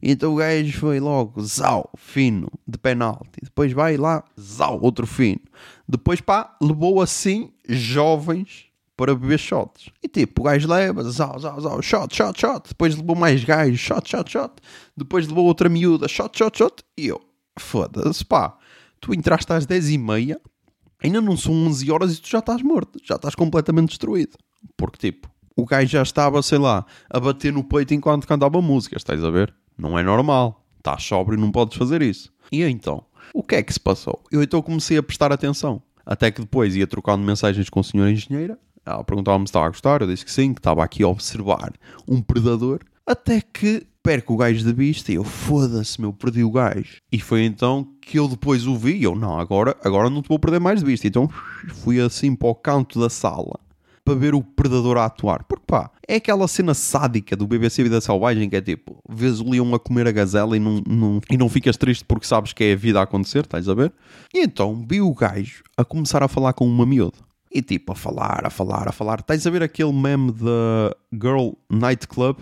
[0.02, 3.40] Então o gajo foi logo, zau, fino, de penalti.
[3.42, 5.40] Depois vai lá, zau, outro fino.
[5.86, 9.90] Depois, pá, levou assim jovens para beber shots.
[10.02, 12.68] E tipo, o gajo leva, zau, zau, zau, shot, shot, shot.
[12.68, 14.54] Depois levou mais gajos, shot, shot, shot.
[14.96, 16.82] Depois levou outra miúda, shot, shot, shot.
[16.98, 17.20] E eu,
[17.58, 18.56] foda-se, pá.
[19.00, 20.40] Tu entraste às 10 e meia,
[21.02, 22.98] ainda não são 11 horas e tu já estás morto.
[23.02, 24.36] Já estás completamente destruído.
[24.76, 28.96] Porque tipo, o gajo já estava, sei lá, a bater no peito enquanto cantava música,
[28.96, 29.54] estás a ver?
[29.76, 30.64] Não é normal.
[30.78, 32.32] Estás sóbrio e não podes fazer isso.
[32.50, 33.04] E então,
[33.34, 34.22] o que é que se passou?
[34.30, 35.82] Eu então comecei a prestar atenção.
[36.04, 38.58] Até que depois ia trocando mensagens com a senhora engenheira.
[38.84, 40.00] Ela perguntava-me se estava a gostar.
[40.00, 41.72] Eu disse que sim, que estava aqui a observar
[42.08, 42.80] um predador.
[43.06, 46.96] Até que perco o gajo de vista e eu foda-se, meu, perdi o gajo.
[47.12, 50.28] E foi então que eu depois o vi e eu, não, agora, agora não te
[50.28, 51.06] vou perder mais de vista.
[51.06, 51.28] Então
[51.68, 53.58] fui assim para o canto da sala
[54.04, 55.44] para ver o predador a atuar.
[55.44, 59.48] Porque pá, é aquela cena sádica do BBC Vida Selvagem que é tipo, vês o
[59.48, 62.64] leão a comer a gazela e não, não, e não ficas triste porque sabes que
[62.64, 63.92] é a vida a acontecer, estás a ver?
[64.34, 67.18] E então vi o gajo a começar a falar com uma miúda.
[67.52, 69.20] E tipo, a falar, a falar, a falar.
[69.20, 72.38] Estás a ver aquele meme da Girl Nightclub?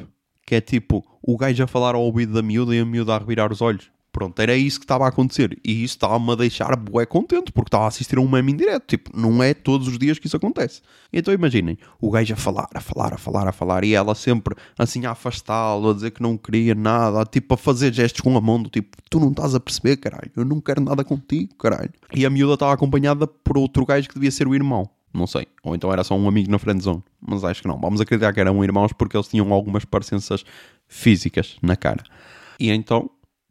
[0.47, 3.19] Que é tipo, o gajo a falar ao ouvido da miúda e a miúda a
[3.19, 3.91] revirar os olhos.
[4.19, 5.57] Pronto, era isso que estava a acontecer.
[5.65, 8.85] E isso estava-me a deixar bué contente, porque estava a assistir a um meme indireto.
[8.89, 10.83] Tipo, não é todos os dias que isso acontece.
[11.13, 14.57] Então imaginem, o gajo a falar, a falar, a falar, a falar, e ela sempre
[14.77, 18.41] assim a afastá-lo, a dizer que não queria nada, tipo a fazer gestos com a
[18.41, 21.93] mão, do tipo, tu não estás a perceber, caralho, eu não quero nada contigo, caralho.
[22.13, 24.91] E a miúda estava acompanhada por outro gajo que devia ser o irmão.
[25.15, 25.47] Não sei.
[25.63, 27.05] Ou então era só um amigo na friendzone.
[27.25, 27.79] Mas acho que não.
[27.79, 30.45] Vamos acreditar que eram irmãos porque eles tinham algumas parecenças
[30.89, 32.03] físicas na cara.
[32.59, 33.09] E então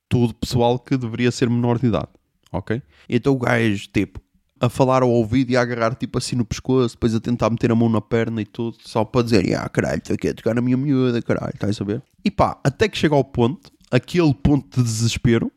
[0.10, 2.10] tudo pessoal que deveria ser menor de idade,
[2.52, 2.82] ok?
[3.10, 4.22] Então o gajo, tipo,
[4.60, 7.72] a falar ao ouvido e a agarrar, tipo, assim no pescoço, depois a tentar meter
[7.72, 10.56] a mão na perna e tudo, só para dizer, ah, caralho, estou aqui a tocar
[10.56, 12.02] na minha miúda, caralho, estás a saber?
[12.24, 15.52] E pá, até que chega ao ponto, aquele ponto de desespero,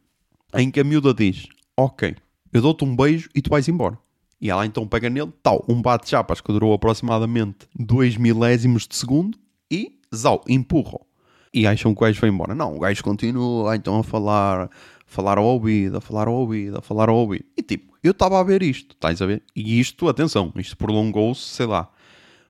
[0.54, 2.14] em que a miúda diz, ok,
[2.52, 3.98] eu dou-te um beijo e tu vais embora.
[4.40, 9.38] E ela então pega nele, tal, um bate-chapas que durou aproximadamente 2 milésimos de segundo
[9.70, 11.09] e, zau, empurra-o
[11.52, 12.54] e acham que o gajo foi embora.
[12.54, 14.70] Não, o gajo continua então a falar,
[15.06, 17.44] falar ao ouvido, a falar ao ouvido, a falar ao ouvido.
[17.56, 19.42] E tipo, eu estava a ver isto, estás a ver?
[19.54, 21.90] E isto, atenção, isto prolongou-se, sei lá,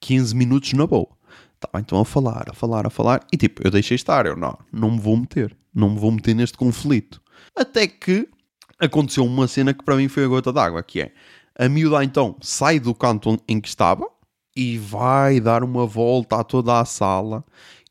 [0.01, 1.09] 15 minutos na boa.
[1.55, 3.21] Estava então a falar, a falar, a falar.
[3.33, 6.35] E tipo, eu deixei estar, eu não, não me vou meter, não me vou meter
[6.35, 7.21] neste conflito.
[7.57, 8.29] Até que
[8.79, 11.13] aconteceu uma cena que para mim foi a gota d'água, que é
[11.59, 14.09] a miúda então sai do canto em que estava
[14.57, 17.45] e vai dar uma volta a toda a sala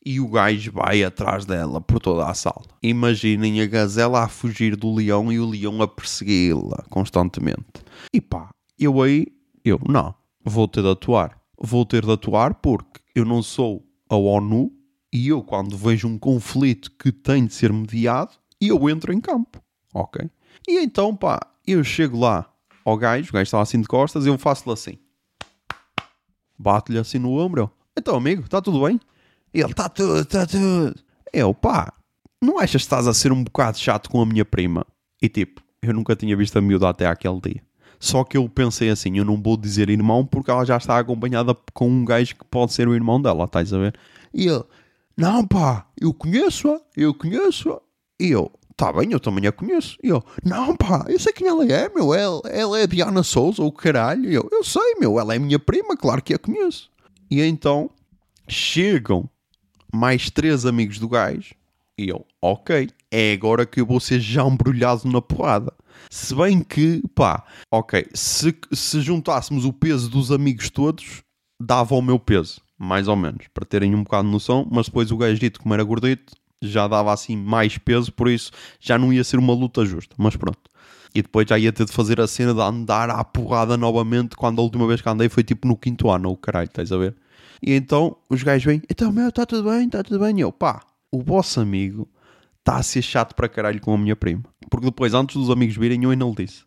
[0.06, 2.64] e o gajo vai atrás dela por toda a sala.
[2.82, 7.84] Imaginem a gazela a fugir do leão e o leão a persegui-la constantemente.
[8.14, 9.28] E pá, eu aí,
[9.64, 11.38] eu não, vou ter de atuar.
[11.62, 14.72] Vou ter de atuar porque eu não sou a ONU
[15.12, 18.32] e eu, quando vejo um conflito que tem de ser mediado,
[18.62, 19.62] eu entro em campo,
[19.94, 20.30] ok?
[20.68, 22.50] E então, pá, eu chego lá
[22.86, 24.98] ao gajo, o gajo está assim de costas, eu faço-lhe assim.
[26.58, 27.72] Bato-lhe assim no ombro.
[27.98, 29.00] Então, amigo, está tudo bem?
[29.54, 30.96] Ele, está tudo, está tudo.
[31.34, 31.94] Eu, pá,
[32.42, 34.86] não achas que estás a ser um bocado chato com a minha prima?
[35.22, 37.62] E tipo, eu nunca tinha visto a miúda até aquele dia.
[38.00, 41.56] Só que eu pensei assim, eu não vou dizer irmão porque ela já está acompanhada
[41.74, 44.00] com um gajo que pode ser o irmão dela, estás a ver?
[44.34, 44.64] E ele,
[45.18, 47.82] não pá, eu conheço-a, eu conheço-a.
[48.18, 49.98] E eu, tá bem, eu também a conheço.
[50.02, 53.62] E eu, não pá, eu sei quem ela é, meu, ela, ela é Diana Souza,
[53.62, 54.30] ou caralho.
[54.30, 56.90] E eu, eu sei, meu, ela é minha prima, claro que a conheço.
[57.30, 57.90] E então,
[58.48, 59.30] chegam
[59.93, 61.54] mais três amigos do gajo.
[61.97, 65.73] E eu, ok, é agora que eu vou ser já embrulhado na porrada.
[66.10, 71.21] Se bem que, pá, ok, se, se juntássemos o peso dos amigos todos,
[71.62, 75.12] dava o meu peso, mais ou menos, para terem um bocado de noção, mas depois
[75.12, 79.12] o gajo dito, como era gordito, já dava assim mais peso, por isso já não
[79.12, 80.69] ia ser uma luta justa, mas pronto.
[81.13, 84.60] E depois já ia ter de fazer a cena de andar à porrada novamente, quando
[84.60, 87.15] a última vez que andei foi tipo no quinto ano, o caralho, estás a ver?
[87.62, 90.38] E então os gajos vêm, então meu, está tudo bem, está tudo bem.
[90.38, 92.08] E eu, pá, o vosso amigo
[92.60, 94.43] está a ser chato para caralho com a minha prima.
[94.69, 96.63] Porque depois, antes dos amigos virem, eu ainda lhe disse,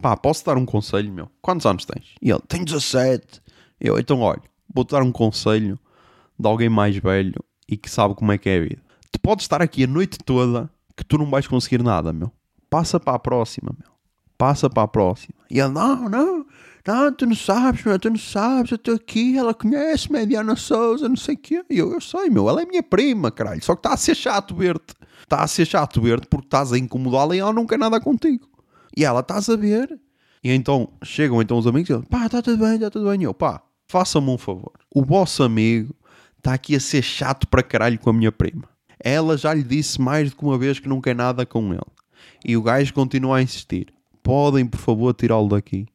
[0.00, 1.30] pá, posso dar um conselho, meu?
[1.42, 2.14] Quantos anos tens?
[2.22, 3.42] E ele, tenho 17.
[3.80, 5.78] Eu, então olha, vou-te dar um conselho
[6.38, 8.82] de alguém mais velho e que sabe como é que é a vida.
[9.10, 12.30] Tu podes estar aqui a noite toda que tu não vais conseguir nada, meu.
[12.68, 13.90] Passa para a próxima, meu.
[14.38, 15.34] Passa para a próxima.
[15.50, 16.46] E ele, não, não,
[16.86, 20.56] não, tu não sabes, meu, tu não sabes, eu estou aqui, ela conhece-me, é Diana
[20.56, 21.64] Souza, não sei o quê.
[21.68, 24.54] Eu, eu sei, meu, ela é minha prima, caralho, só que está a ser chato
[24.54, 24.94] ver-te.
[25.22, 28.48] está a ser chato ver-te porque estás a incomodá-la e ela não quer nada contigo.
[28.96, 30.00] E ela, estás a ver?
[30.42, 33.20] E então chegam então os amigos e dizem, pá, está tudo bem, está tudo bem.
[33.20, 34.72] E eu, pá, faça-me um favor.
[34.94, 35.94] O vosso amigo
[36.38, 38.64] está aqui a ser chato para caralho com a minha prima.
[38.98, 41.80] Ela já lhe disse mais do que uma vez que não quer nada com ele.
[42.44, 43.92] E o gajo continua a insistir.
[44.22, 45.86] Podem, por favor, tirá-lo daqui?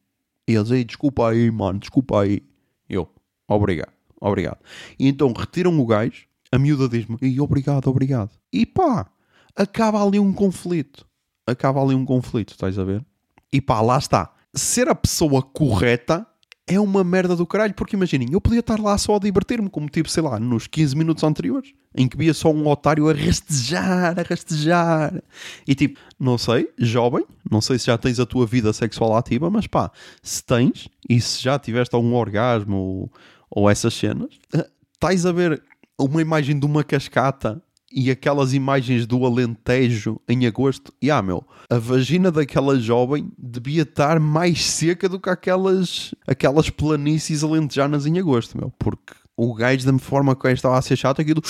[0.48, 2.42] E eles, aí, desculpa aí, mano, desculpa aí.
[2.88, 3.08] Eu,
[3.48, 4.58] obrigado, obrigado.
[4.98, 8.30] E então retiram o gajo, a miúda diz-me, e obrigado, obrigado.
[8.52, 9.08] E pá,
[9.54, 11.06] acaba ali um conflito.
[11.46, 13.04] Acaba ali um conflito, estás a ver?
[13.52, 14.32] E pá, lá está.
[14.54, 16.26] Ser a pessoa correta
[16.68, 19.88] é uma merda do caralho, porque imaginem, eu podia estar lá só a divertir-me, como
[19.88, 24.18] tipo, sei lá, nos 15 minutos anteriores, em que via só um otário a rastejar,
[24.18, 25.22] a rastejar.
[25.66, 29.48] E tipo, não sei, jovem, não sei se já tens a tua vida sexual ativa,
[29.48, 33.12] mas pá, se tens, e se já tiveste algum orgasmo ou,
[33.48, 35.62] ou essas cenas, eh, estás a ver
[35.96, 37.62] uma imagem de uma cascata
[37.96, 43.84] e aquelas imagens do Alentejo em agosto, e ah, meu, a vagina daquela jovem devia
[43.84, 49.90] estar mais seca do que aquelas, aquelas planícies alentejanas em agosto, meu, porque o gajo,
[49.90, 51.42] da forma que estava a ser chato, aquilo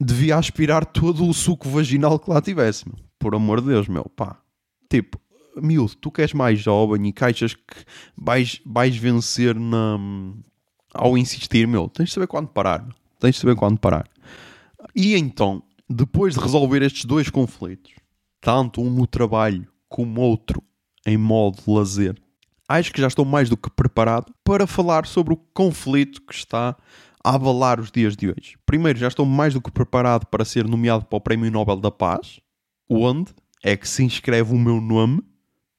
[0.00, 2.96] devia aspirar todo o suco vaginal que lá tivesse, meu.
[3.18, 4.38] por amor de Deus, meu, pá.
[4.88, 5.18] Tipo,
[5.60, 7.84] miúdo, tu que és mais jovem e que achas que
[8.16, 9.98] vais, vais vencer na,
[10.94, 12.94] ao insistir, meu, tens de saber quando parar, meu.
[13.18, 14.08] tens de saber quando parar.
[15.00, 17.92] E então, depois de resolver estes dois conflitos,
[18.40, 20.60] tanto um no trabalho como outro
[21.06, 22.20] em modo de lazer,
[22.68, 26.76] acho que já estou mais do que preparado para falar sobre o conflito que está
[27.22, 28.58] a abalar os dias de hoje.
[28.66, 31.92] Primeiro, já estou mais do que preparado para ser nomeado para o Prémio Nobel da
[31.92, 32.40] Paz,
[32.90, 33.32] onde
[33.62, 35.22] é que se inscreve o meu nome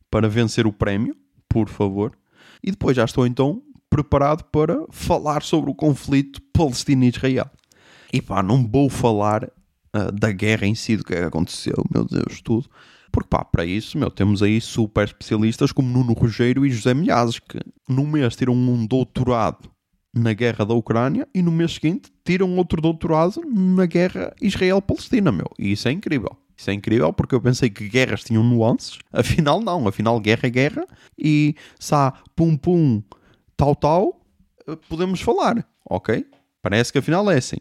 [0.09, 1.13] para vencer o prémio,
[1.49, 2.17] por favor.
[2.63, 7.51] E depois já estou então preparado para falar sobre o conflito Palestina-Israel.
[8.11, 12.05] E pá, não vou falar uh, da guerra em si, do que é aconteceu, meu
[12.05, 12.69] Deus, tudo.
[13.11, 17.39] Porque pá, para isso, meu, temos aí super especialistas como Nuno Rogério e José Milhazes,
[17.39, 19.69] que no mês tiram um doutorado
[20.13, 25.49] na guerra da Ucrânia e no mês seguinte tiram outro doutorado na guerra Israel-Palestina, meu.
[25.57, 26.35] E isso é incrível.
[26.57, 28.99] Isso é incrível porque eu pensei que guerras tinham nuances.
[29.13, 29.87] Afinal, não.
[29.87, 30.85] Afinal, guerra é guerra.
[31.17, 33.01] E se há pum pum,
[33.55, 34.21] tal tal,
[34.67, 36.25] eh, podemos falar, ok?
[36.61, 37.57] Parece que afinal é assim.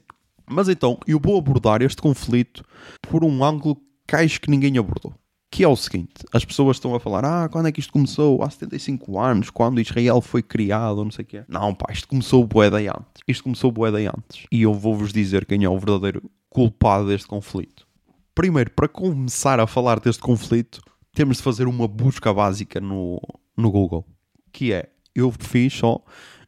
[0.50, 2.64] Mas então, eu vou abordar este conflito
[3.02, 5.14] por um ângulo que acho que ninguém abordou.
[5.50, 8.42] Que é o seguinte: as pessoas estão a falar, ah, quando é que isto começou?
[8.42, 11.44] Há 75 anos, quando Israel foi criado, não sei o quê.
[11.48, 13.22] Não, pá, isto começou bué de antes.
[13.26, 14.46] Isto começou bué de antes.
[14.52, 17.86] E eu vou-vos dizer quem é o verdadeiro culpado deste conflito.
[18.34, 20.80] Primeiro, para começar a falar deste conflito,
[21.14, 23.20] temos de fazer uma busca básica no,
[23.56, 24.06] no Google.
[24.52, 26.02] Que é, eu fiz só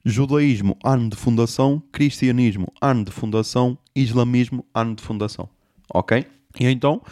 [0.04, 1.82] Judaísmo, ano de fundação.
[1.92, 3.76] Cristianismo, ano de fundação.
[4.02, 5.48] Islamismo, ano de fundação.
[5.92, 6.26] Ok?
[6.58, 7.02] E então,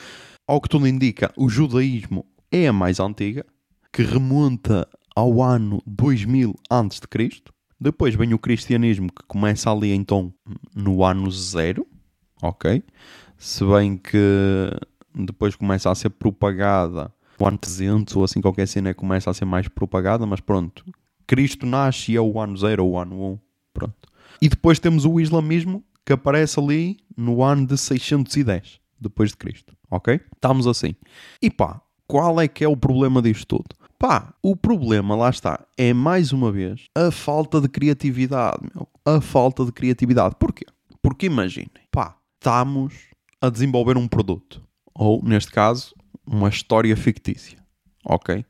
[0.47, 3.45] ao que tudo indica, o judaísmo é a mais antiga,
[3.93, 7.43] que remonta ao ano 2000 a.C.
[7.81, 10.33] Depois vem o cristianismo, que começa ali então
[10.75, 11.87] no ano zero.
[12.43, 12.83] Ok?
[13.37, 14.19] Se bem que
[15.15, 19.45] depois começa a ser propagada o ano 300 ou assim qualquer cena começa a ser
[19.45, 20.85] mais propagada, mas pronto,
[21.27, 23.39] Cristo nasce e é o ano zero ou o ano 1.
[23.73, 24.09] Pronto.
[24.43, 29.77] E depois temos o islamismo que aparece ali no ano de 610 depois de Cristo.
[29.91, 30.19] Ok?
[30.35, 30.95] Estamos assim.
[31.43, 33.77] E pá, qual é que é o problema disto tudo?
[33.99, 38.89] Pá, o problema, lá está, é mais uma vez a falta de criatividade, meu.
[39.05, 40.35] A falta de criatividade.
[40.41, 40.65] Porquê?
[41.03, 42.95] Porque imaginem, pá, estamos
[43.39, 44.63] a desenvolver um produto.
[44.95, 45.95] Ou, neste caso,
[46.27, 47.59] uma história fictícia.
[48.03, 48.47] Ok?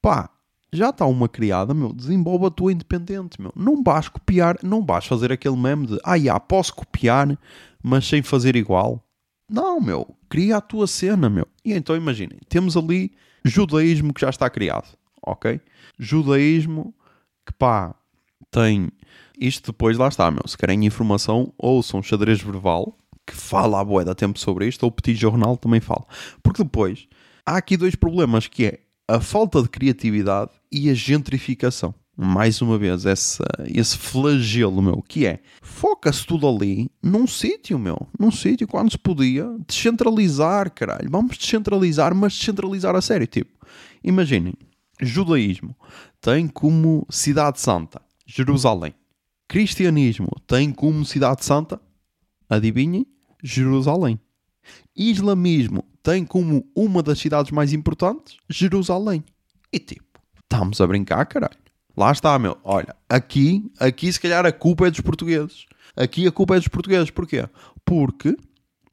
[0.00, 0.30] Pá,
[0.72, 3.52] já está uma criada, meu, desenvolve a tua independente, meu.
[3.54, 7.38] Não vais copiar, não vais fazer aquele meme de, ah, já, posso copiar,
[7.82, 9.04] mas sem fazer igual.
[9.48, 11.46] Não, meu, cria a tua cena, meu.
[11.62, 13.12] E então imaginem, temos ali
[13.44, 15.60] judaísmo que já está criado, ok?
[15.98, 16.94] Judaísmo
[17.44, 17.94] que pá,
[18.50, 18.90] tem.
[19.38, 20.46] Isto depois lá está, meu.
[20.46, 24.92] Se querem informação, ouçam xadrez verbal, que fala a boeda tempo sobre isto, ou o
[24.92, 26.06] Petit Jornal também fala.
[26.42, 27.06] Porque depois
[27.44, 31.94] há aqui dois problemas que é a falta de criatividade e a gentrificação.
[32.16, 38.06] Mais uma vez, essa, esse flagelo, meu, que é foca-se tudo ali num sítio, meu,
[38.18, 41.10] num sítio quando se podia descentralizar, caralho.
[41.10, 43.26] Vamos descentralizar, mas descentralizar a sério.
[43.26, 43.50] Tipo,
[44.04, 44.54] imaginem,
[45.00, 45.74] judaísmo
[46.20, 48.94] tem como cidade santa Jerusalém.
[49.46, 51.80] Cristianismo tem como cidade santa,
[52.48, 53.06] adivinhem,
[53.42, 54.18] Jerusalém.
[54.96, 59.24] Islamismo tem como uma das cidades mais importantes Jerusalém.
[59.72, 61.58] E tipo, estamos a brincar, caralho.
[61.96, 62.56] Lá está, meu.
[62.64, 65.66] Olha, aqui, aqui se calhar a culpa é dos portugueses.
[65.96, 67.10] Aqui a culpa é dos portugueses.
[67.10, 67.46] Porquê?
[67.84, 68.36] Porque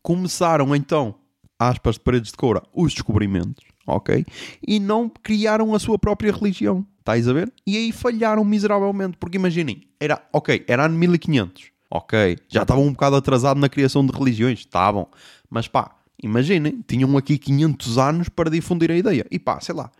[0.01, 1.15] começaram então,
[1.57, 4.25] aspas de paredes de coura, os descobrimentos, ok?
[4.65, 7.51] E não criaram a sua própria religião, estáis a ver?
[7.67, 12.91] E aí falharam miseravelmente, porque imaginem, era, ok, era ano 1500, ok, já estavam um
[12.91, 15.07] bocado atrasados na criação de religiões, estavam,
[15.49, 19.91] mas pá, imaginem, tinham aqui 500 anos para difundir a ideia, e pá, sei lá,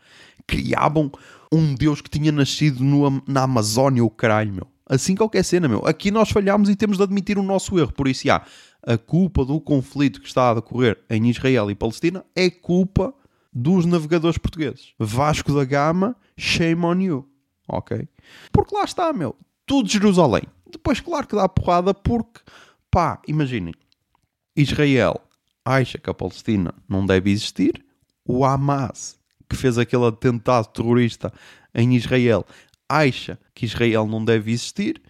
[0.45, 1.11] criavam
[1.51, 4.67] um Deus que tinha nascido no, na Amazónia, o caralho, meu.
[4.86, 5.86] Assim qualquer cena, meu.
[5.86, 7.93] Aqui nós falhámos e temos de admitir o nosso erro.
[7.93, 8.43] Por isso, já,
[8.82, 13.13] a culpa do conflito que está a decorrer em Israel e Palestina é culpa
[13.53, 14.93] dos navegadores portugueses.
[14.97, 17.30] Vasco da Gama, shame on you.
[17.67, 18.07] Ok?
[18.51, 19.36] Porque lá está, meu.
[19.65, 20.43] Tudo Jerusalém.
[20.72, 22.41] Depois, claro que dá porrada porque,
[22.89, 23.74] pá, imaginem.
[24.55, 25.22] Israel
[25.70, 27.84] acha que a Palestina não deve existir.
[28.26, 29.17] O Hamas,
[29.47, 31.32] que fez aquele atentado terrorista
[31.74, 32.45] em Israel,
[32.88, 35.01] acha que Israel não deve existir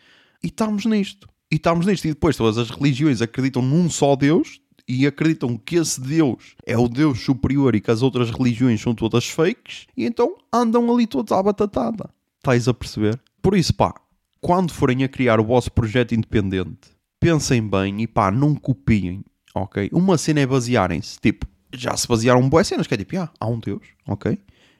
[0.43, 1.29] e estamos nisto.
[1.51, 2.05] E estamos nisto.
[2.05, 6.77] E depois todas as religiões acreditam num só Deus e acreditam que esse Deus é
[6.77, 11.07] o Deus superior e que as outras religiões são todas fakes e então andam ali
[11.07, 12.09] todos à batatada.
[12.37, 13.19] Estás a perceber?
[13.41, 13.93] Por isso, pá,
[14.41, 16.89] quando forem a criar o vosso projeto independente,
[17.19, 19.23] pensem bem e pá, não copiem,
[19.53, 19.89] ok?
[19.91, 23.47] Uma cena é basearem-se, tipo, já se basearam boas cenas, que é tipo, ah, há
[23.47, 24.37] um Deus, ok?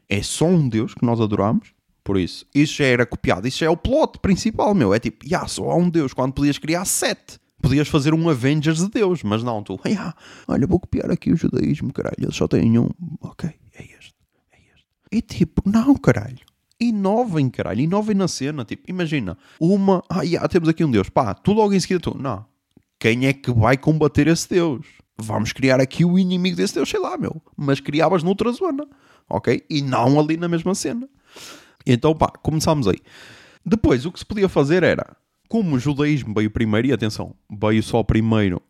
[0.07, 2.45] É só um Deus que nós adoramos por isso.
[2.55, 3.47] Isso já era copiado.
[3.47, 4.93] Isso já é o plot principal, meu.
[4.93, 7.39] É tipo, yeah, só há um Deus, quando podias criar sete.
[7.61, 10.15] Podias fazer um Avengers de Deus, mas não, tu, yeah,
[10.47, 12.89] olha, vou copiar aqui o judaísmo, caralho, eles só têm um.
[13.22, 14.15] Ok, é este,
[14.51, 14.86] é este.
[15.11, 16.39] E tipo, não, caralho.
[16.80, 18.63] Inovem, caralho, inovem na cena.
[18.63, 22.17] Tipo, imagina, uma, ah, yeah, temos aqui um Deus, pá, tu logo em seguida tu,
[22.17, 22.45] não.
[23.00, 24.86] Quem é que vai combater esse Deus?
[25.18, 27.41] Vamos criar aqui o inimigo desse Deus, sei lá, meu.
[27.56, 28.86] Mas criavas noutra zona,
[29.30, 29.64] ok?
[29.70, 31.08] E não ali na mesma cena.
[31.86, 33.00] Então, pá, começámos aí.
[33.66, 35.16] Depois, o que se podia fazer era,
[35.47, 38.62] como o judaísmo veio primeiro, e atenção, veio só primeiro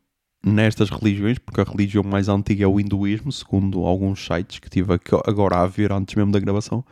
[0.45, 4.93] nestas religiões, porque a religião mais antiga é o hinduísmo, segundo alguns sites que tive
[5.25, 6.85] agora a ver antes mesmo da gravação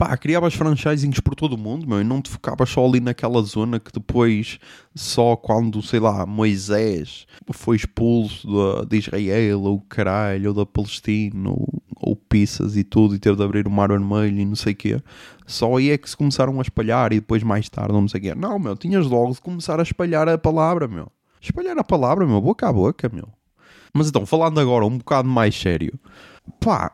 [0.00, 3.42] pá, criavas franchisings por todo o mundo, meu, e não te focavas só ali naquela
[3.42, 4.58] zona que depois,
[4.94, 11.50] só quando, sei lá, Moisés foi expulso de, de Israel, ou caralho, ou da Palestina,
[11.50, 14.72] ou, ou Pissas e tudo, e teve de abrir o Mar Vermelho e não sei
[14.72, 15.02] o quê,
[15.46, 18.22] só aí é que se começaram a espalhar, e depois mais tarde, não sei o
[18.22, 18.34] quê.
[18.34, 21.12] Não, meu, tinhas logo de começar a espalhar a palavra, meu.
[21.42, 23.28] Espalhar a palavra, meu, boca a boca, meu.
[23.92, 26.00] Mas então, falando agora um bocado mais sério,
[26.58, 26.90] pá,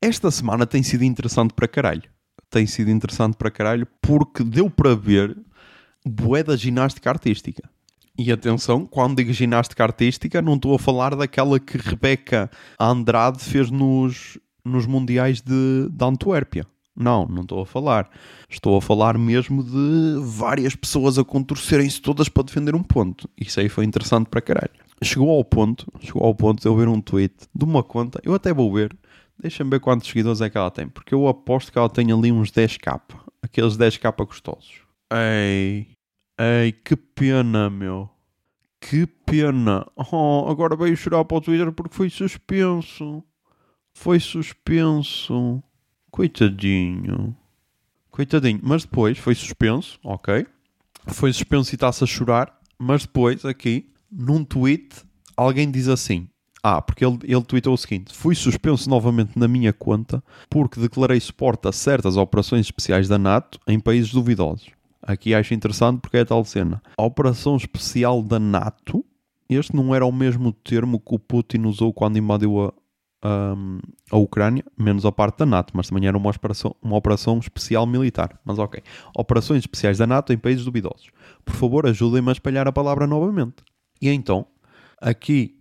[0.00, 2.15] esta semana tem sido interessante para caralho
[2.50, 5.36] tem sido interessante para caralho porque deu para ver
[6.04, 7.68] bué da ginástica artística.
[8.18, 13.70] E atenção, quando digo ginástica artística, não estou a falar daquela que Rebeca Andrade fez
[13.70, 16.66] nos, nos Mundiais de, de Antuérpia.
[16.96, 18.08] Não, não estou a falar.
[18.48, 23.28] Estou a falar mesmo de várias pessoas a contorcerem-se todas para defender um ponto.
[23.38, 24.70] Isso aí foi interessante para caralho.
[25.02, 28.32] Chegou ao ponto, chegou ao ponto de eu ver um tweet de uma conta, eu
[28.32, 28.96] até vou ver,
[29.38, 30.88] Deixa-me ver quantos seguidores é que ela tem.
[30.88, 33.00] Porque eu aposto que ela tem ali uns 10k.
[33.42, 34.80] Aqueles 10k gostosos.
[35.12, 35.88] Ei,
[36.38, 38.10] ei, que pena, meu.
[38.80, 39.86] Que pena.
[39.94, 43.22] Oh, agora veio chorar para o Twitter porque foi suspenso.
[43.94, 45.62] Foi suspenso.
[46.10, 47.36] Coitadinho.
[48.10, 48.60] Coitadinho.
[48.62, 50.46] Mas depois foi suspenso, ok.
[51.08, 52.58] Foi suspenso e está-se a chorar.
[52.78, 55.04] Mas depois, aqui, num tweet,
[55.36, 56.28] alguém diz assim:
[56.68, 61.20] ah, porque ele, ele tweetou o seguinte: Fui suspenso novamente na minha conta porque declarei
[61.20, 64.70] suporte a certas operações especiais da NATO em países duvidosos.
[65.00, 66.82] Aqui acho interessante porque é a tal cena.
[66.98, 69.04] A operação especial da NATO,
[69.48, 72.72] este não era o mesmo termo que o Putin usou quando invadiu a,
[73.22, 73.54] a,
[74.10, 77.86] a Ucrânia, menos a parte da NATO, mas também era uma operação, uma operação especial
[77.86, 78.40] militar.
[78.44, 78.82] Mas ok.
[79.16, 81.12] Operações especiais da NATO em países duvidosos.
[81.44, 83.62] Por favor, ajudem-me a espalhar a palavra novamente.
[84.02, 84.48] E então,
[85.00, 85.55] aqui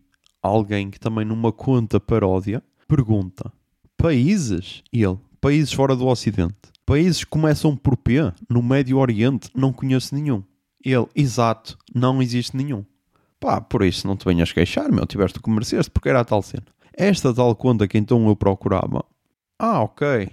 [0.46, 3.52] alguém que também numa conta paródia pergunta:
[3.98, 4.84] países?
[4.92, 6.56] E ele: países fora do Ocidente.
[6.86, 8.32] Países que começam por P?
[8.50, 9.50] No Médio Oriente?
[9.56, 10.44] Não conheço nenhum.
[10.84, 12.86] Ele: exato, não existe nenhum.
[13.40, 16.26] Pá, por isso não te venhas queixar, meu, tiveste o que mereceste, porque era a
[16.26, 16.66] tal cena.
[16.94, 19.04] Esta tal conta que então eu procurava.
[19.60, 20.30] Ah, ok.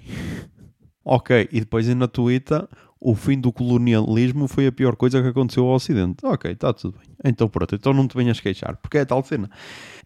[1.04, 2.66] ok, e depois na Twitter
[3.04, 6.24] o fim do colonialismo foi a pior coisa que aconteceu ao Ocidente.
[6.24, 7.16] Ok, está tudo bem.
[7.24, 9.50] Então pronto, então não te venhas queixar, porque é tal cena.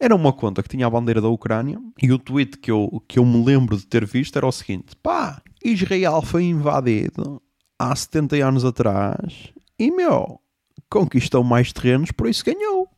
[0.00, 3.18] Era uma conta que tinha a bandeira da Ucrânia e o tweet que eu, que
[3.18, 7.42] eu me lembro de ter visto era o seguinte: pá, Israel foi invadido
[7.78, 10.40] há 70 anos atrás e, meu,
[10.88, 12.88] conquistou mais terrenos, por isso ganhou.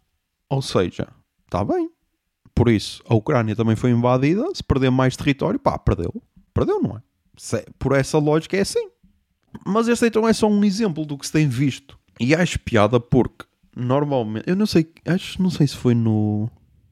[0.49, 1.09] Ou seja,
[1.44, 1.90] está bem.
[2.55, 6.12] Por isso, a Ucrânia também foi invadida, se perder mais território, pá, perdeu.
[6.55, 7.03] Perdeu, não é?
[7.57, 8.90] é por essa lógica é assim.
[9.66, 11.99] Mas este então é só um exemplo do que se tem visto.
[12.20, 13.44] E acho piada porque
[13.76, 16.51] normalmente, eu não sei, acho, não sei se foi no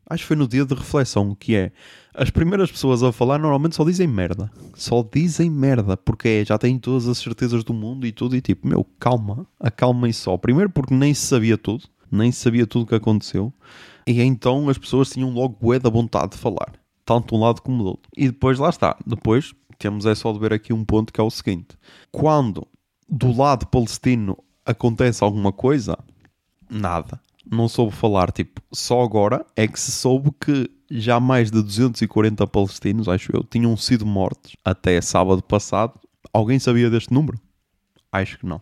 [0.08, 1.72] Acho que foi no dia de reflexão, que é
[2.14, 4.50] as primeiras pessoas a falar normalmente só dizem merda.
[4.74, 8.40] Só dizem merda, porque é, já têm todas as certezas do mundo e tudo, e
[8.40, 10.36] tipo, meu, calma, acalma e só.
[10.36, 13.52] Primeiro porque nem se sabia tudo, nem se sabia tudo o que aconteceu,
[14.06, 17.60] e então as pessoas tinham logo bué da vontade de falar, tanto de um lado
[17.60, 18.08] como do outro.
[18.16, 21.24] E depois lá está, depois temos é só de ver aqui um ponto que é
[21.24, 21.76] o seguinte:
[22.10, 22.66] quando
[23.08, 25.96] do lado palestino acontece alguma coisa,
[26.68, 27.20] nada
[27.50, 32.46] não soube falar, tipo, só agora é que se soube que já mais de 240
[32.46, 35.98] palestinos, acho eu, tinham sido mortos até sábado passado.
[36.32, 37.38] Alguém sabia deste número?
[38.10, 38.60] Acho que não.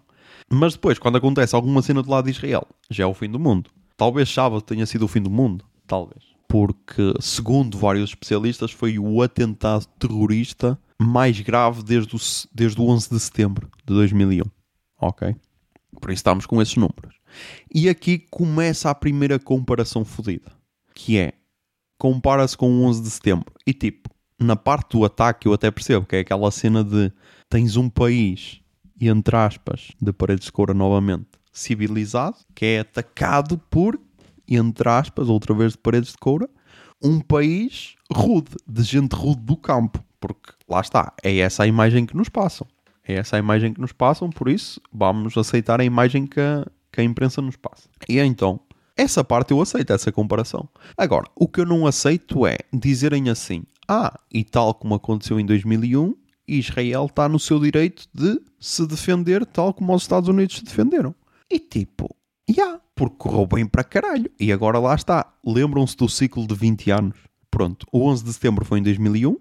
[0.50, 3.38] Mas depois, quando acontece alguma cena do lado de Israel, já é o fim do
[3.38, 3.70] mundo.
[3.96, 5.64] Talvez sábado tenha sido o fim do mundo.
[5.86, 6.33] Talvez.
[6.54, 12.18] Porque, segundo vários especialistas, foi o atentado terrorista mais grave desde o,
[12.54, 14.44] desde o 11 de setembro de 2001.
[15.00, 15.34] Ok?
[16.00, 17.16] Por isso estamos com esses números.
[17.74, 20.52] E aqui começa a primeira comparação fodida,
[20.94, 21.32] que é
[21.98, 23.52] compara-se com o 11 de setembro.
[23.66, 27.12] E tipo, na parte do ataque eu até percebo que é aquela cena de
[27.48, 28.60] tens um país,
[29.00, 33.98] entre aspas, de paredes de coura novamente, civilizado, que é atacado por,
[34.48, 36.48] entre aspas, outra vez de paredes de coura,
[37.02, 40.02] um país rude, de gente rude do campo.
[40.20, 42.66] Porque lá está, é essa a imagem que nos passam.
[43.06, 46.66] É essa a imagem que nos passam, por isso vamos aceitar a imagem que a,
[46.90, 47.88] que a imprensa nos passa.
[48.08, 48.58] E então,
[48.96, 50.68] essa parte eu aceito, essa comparação.
[50.96, 55.44] Agora, o que eu não aceito é dizerem assim: ah, e tal como aconteceu em
[55.44, 56.14] 2001,
[56.46, 61.14] Israel está no seu direito de se defender tal como os Estados Unidos se defenderam.
[61.50, 62.14] E tipo,
[62.48, 64.30] já, yeah, porque correu bem para caralho.
[64.38, 65.32] E agora lá está.
[65.44, 67.18] Lembram-se do ciclo de 20 anos?
[67.50, 69.36] Pronto, o 11 de setembro foi em 2001.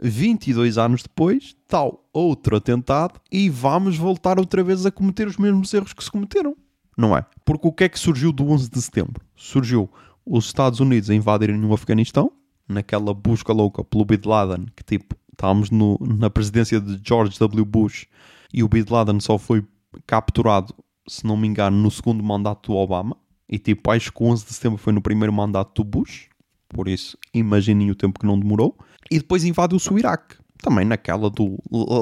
[0.00, 5.74] 22 anos depois, tal outro atentado e vamos voltar outra vez a cometer os mesmos
[5.74, 6.56] erros que se cometeram.
[6.96, 7.24] Não é?
[7.44, 9.24] Porque o que é que surgiu do 11 de setembro?
[9.36, 9.90] Surgiu
[10.24, 12.30] os Estados Unidos a invadirem o Afeganistão,
[12.68, 17.64] naquela busca louca pelo Bin Laden, que tipo, estávamos no, na presidência de George W.
[17.64, 18.06] Bush
[18.52, 19.64] e o Bin Laden só foi
[20.06, 20.74] capturado,
[21.08, 23.16] se não me engano, no segundo mandato do Obama.
[23.48, 26.28] E tipo, acho que o 11 de setembro foi no primeiro mandato do Bush.
[26.68, 28.76] Por isso, imaginem o tempo que não demorou.
[29.10, 30.36] E depois invadiu-se o Iraque.
[30.58, 31.56] Também naquela do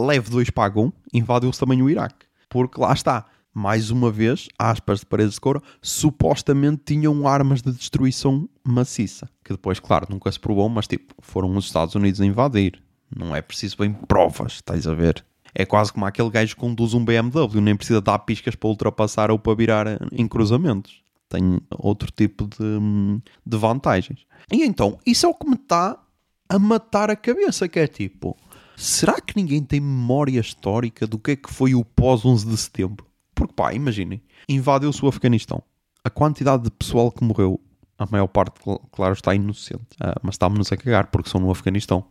[0.07, 2.27] leve 2 pagam, invadiu-se também o Iraque.
[2.49, 7.71] Porque lá está, mais uma vez, aspas de paredes de couro, supostamente tinham armas de
[7.71, 9.29] destruição maciça.
[9.45, 12.83] Que depois, claro, nunca se provou, mas tipo, foram os Estados Unidos a invadir.
[13.15, 15.25] Não é preciso bem provas, estás a ver?
[15.59, 19.31] É quase como aquele gajo que conduz um BMW, nem precisa dar piscas para ultrapassar
[19.31, 21.01] ou para virar em cruzamentos.
[21.31, 24.27] Tem outro tipo de, de vantagens.
[24.53, 25.99] E então, isso é o que me está
[26.47, 28.37] a matar a cabeça, que é tipo,
[28.77, 32.57] será que ninguém tem memória histórica do que é que foi o pós 11 de
[32.59, 33.07] setembro?
[33.35, 35.63] Porque pá, imaginem, invadiu-se o Afeganistão.
[36.05, 37.59] A quantidade de pessoal que morreu,
[37.99, 38.61] a maior parte,
[38.93, 42.05] claro, está inocente, uh, mas estamos-nos a cagar porque são no Afeganistão,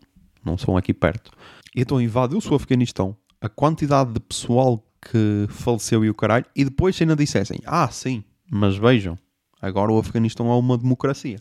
[0.44, 1.32] não são aqui perto.
[1.76, 3.16] Então invadiu-se o Afeganistão.
[3.42, 8.24] A quantidade de pessoal que faleceu e o caralho, e depois ainda dissessem, ah, sim,
[8.50, 9.18] mas vejam,
[9.62, 11.38] agora o Afeganistão é uma democracia.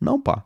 [0.00, 0.44] Não, pá.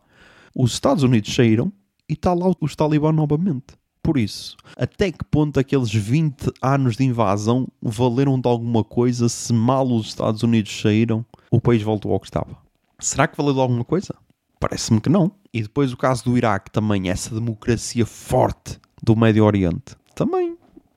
[0.55, 1.73] Os Estados Unidos saíram
[2.09, 3.79] e está lá os talibã novamente.
[4.03, 9.53] Por isso, até que ponto aqueles 20 anos de invasão valeram de alguma coisa se
[9.53, 12.57] mal os Estados Unidos saíram, o país voltou ao que estava?
[12.99, 14.15] Será que valeu de alguma coisa?
[14.59, 15.31] Parece-me que não.
[15.53, 19.97] E depois o caso do Iraque também, essa democracia forte do Médio Oriente.
[20.15, 20.50] Também,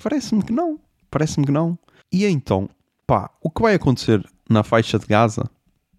[0.04, 0.80] parece-me que não.
[1.10, 1.80] Parece-me que não.
[2.12, 2.70] E então,
[3.08, 5.50] pá, o que vai acontecer na faixa de Gaza,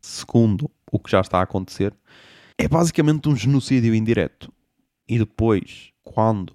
[0.01, 1.93] segundo o que já está a acontecer,
[2.59, 4.53] é basicamente um genocídio indireto.
[5.09, 6.53] E depois, quando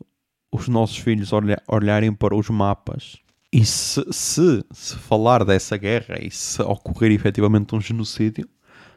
[0.52, 3.18] os nossos filhos olha, olharem para os mapas
[3.52, 8.48] e se, se, se falar dessa guerra e se ocorrer efetivamente um genocídio,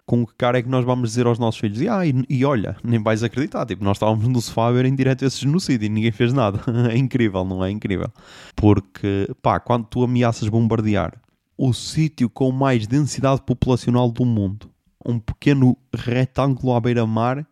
[0.04, 1.80] com que cara é que nós vamos dizer aos nossos filhos?
[1.80, 4.84] E, ah, e, e, olha, nem vais acreditar, tipo, nós estávamos no sofá a ver
[4.84, 6.60] em direto esse genocídio e ninguém fez nada.
[6.90, 8.10] é incrível, não é incrível?
[8.56, 11.14] Porque, pá, quando tu ameaças bombardear
[11.56, 14.68] o sítio com mais densidade populacional do mundo,
[15.04, 17.46] um pequeno retângulo à beira-mar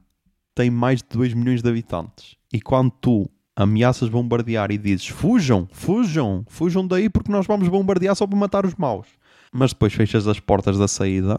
[0.54, 2.36] tem mais de 2 milhões de habitantes.
[2.52, 8.14] E quando tu ameaças bombardear e dizes fujam, fujam, fujam daí porque nós vamos bombardear
[8.16, 9.06] só para matar os maus.
[9.52, 11.36] Mas depois fechas as portas da saída,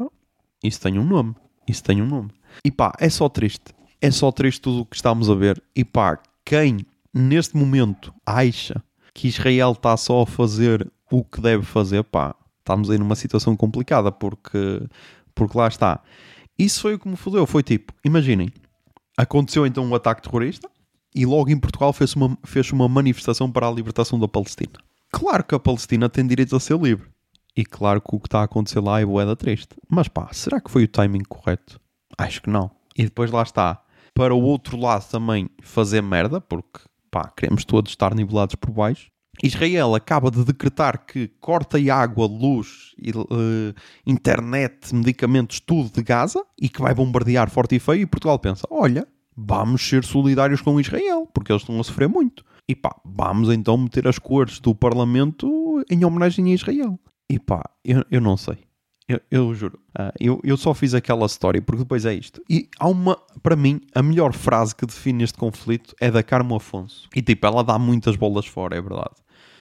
[0.63, 1.35] isso tem um nome.
[1.67, 2.31] Isso tem um nome.
[2.63, 3.73] E pá, é só triste.
[3.99, 5.61] É só triste tudo o que estamos a ver.
[5.75, 8.83] E pá, quem neste momento acha
[9.13, 13.55] que Israel está só a fazer o que deve fazer, pá, estamos aí numa situação
[13.55, 14.81] complicada porque,
[15.35, 16.01] porque lá está.
[16.57, 17.45] Isso foi o que me fodeu.
[17.45, 18.49] Foi tipo, imaginem,
[19.17, 20.69] aconteceu então um ataque terrorista
[21.13, 24.79] e logo em Portugal fez uma, fez uma manifestação para a libertação da Palestina.
[25.11, 27.07] Claro que a Palestina tem direito a ser livre.
[27.55, 29.75] E claro que o que está a acontecer lá é boeda triste.
[29.89, 31.79] Mas pá, será que foi o timing correto?
[32.17, 32.71] Acho que não.
[32.97, 33.81] E depois lá está.
[34.13, 36.79] Para o outro lado também fazer merda, porque
[37.09, 39.09] pá, queremos todos estar nivelados por baixo.
[39.43, 43.73] Israel acaba de decretar que corta água, luz, uh,
[44.05, 48.01] internet, medicamentos, tudo de Gaza e que vai bombardear forte e feio.
[48.01, 52.43] E Portugal pensa: olha, vamos ser solidários com Israel, porque eles estão a sofrer muito.
[52.67, 56.99] E pá, vamos então meter as cores do Parlamento em homenagem a Israel.
[57.31, 58.57] E pá, eu, eu não sei.
[59.07, 59.79] Eu, eu juro.
[59.97, 62.41] Uh, eu, eu só fiz aquela história porque depois é isto.
[62.49, 66.55] E há uma, para mim, a melhor frase que define este conflito é da Carmo
[66.55, 67.07] Afonso.
[67.15, 69.15] E tipo, ela dá muitas bolas fora, é verdade.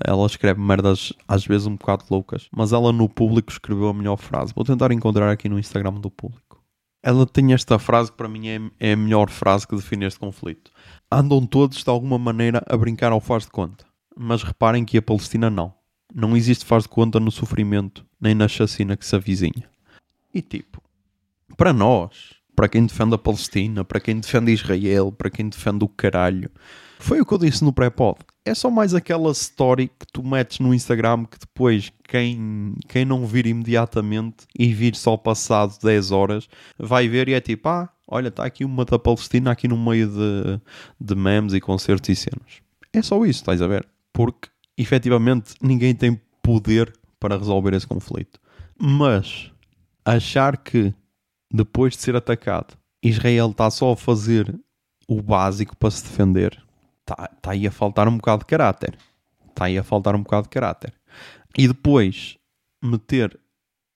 [0.05, 4.17] Ela escreve merdas às vezes um bocado loucas, mas ela no público escreveu a melhor
[4.17, 4.53] frase.
[4.53, 6.61] Vou tentar encontrar aqui no Instagram do público.
[7.05, 10.19] Ela tem esta frase que para mim é, é a melhor frase que define este
[10.19, 10.73] conflito.
[11.11, 13.85] Andam todos de alguma maneira a brincar ao faz de conta.
[14.17, 15.80] Mas reparem que a Palestina não.
[16.15, 19.69] Não existe faz de conta no sofrimento, nem na chacina que se avizinha.
[20.33, 20.83] E tipo,
[21.57, 25.89] para nós, para quem defende a Palestina, para quem defende Israel, para quem defende o
[25.89, 26.51] caralho,
[26.99, 28.19] foi o que eu disse no pré-pod.
[28.45, 33.27] É só mais aquela story que tu metes no Instagram que depois quem, quem não
[33.27, 36.49] vir imediatamente e vir só passado 10 horas
[36.79, 40.09] vai ver e é tipo, ah, olha, está aqui uma da Palestina aqui no meio
[40.09, 40.61] de,
[41.01, 42.61] de memes e concertos e cenas.
[42.93, 43.89] É só isso, estás a ver?
[44.13, 44.49] Porque
[44.81, 48.41] efetivamente ninguém tem poder para resolver esse conflito.
[48.79, 49.51] Mas
[50.05, 50.95] achar que
[51.53, 54.59] depois de ser atacado Israel está só a fazer
[55.09, 56.63] o básico para se defender,
[57.01, 58.97] está tá aí a faltar um bocado de caráter.
[59.49, 60.95] Está aí a faltar um bocado de caráter.
[61.57, 62.37] E depois
[62.83, 63.39] meter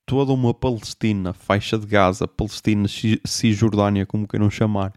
[0.07, 2.87] toda uma Palestina, faixa de Gaza, Palestina,
[3.25, 4.93] Cisjordânia, como queiram chamar,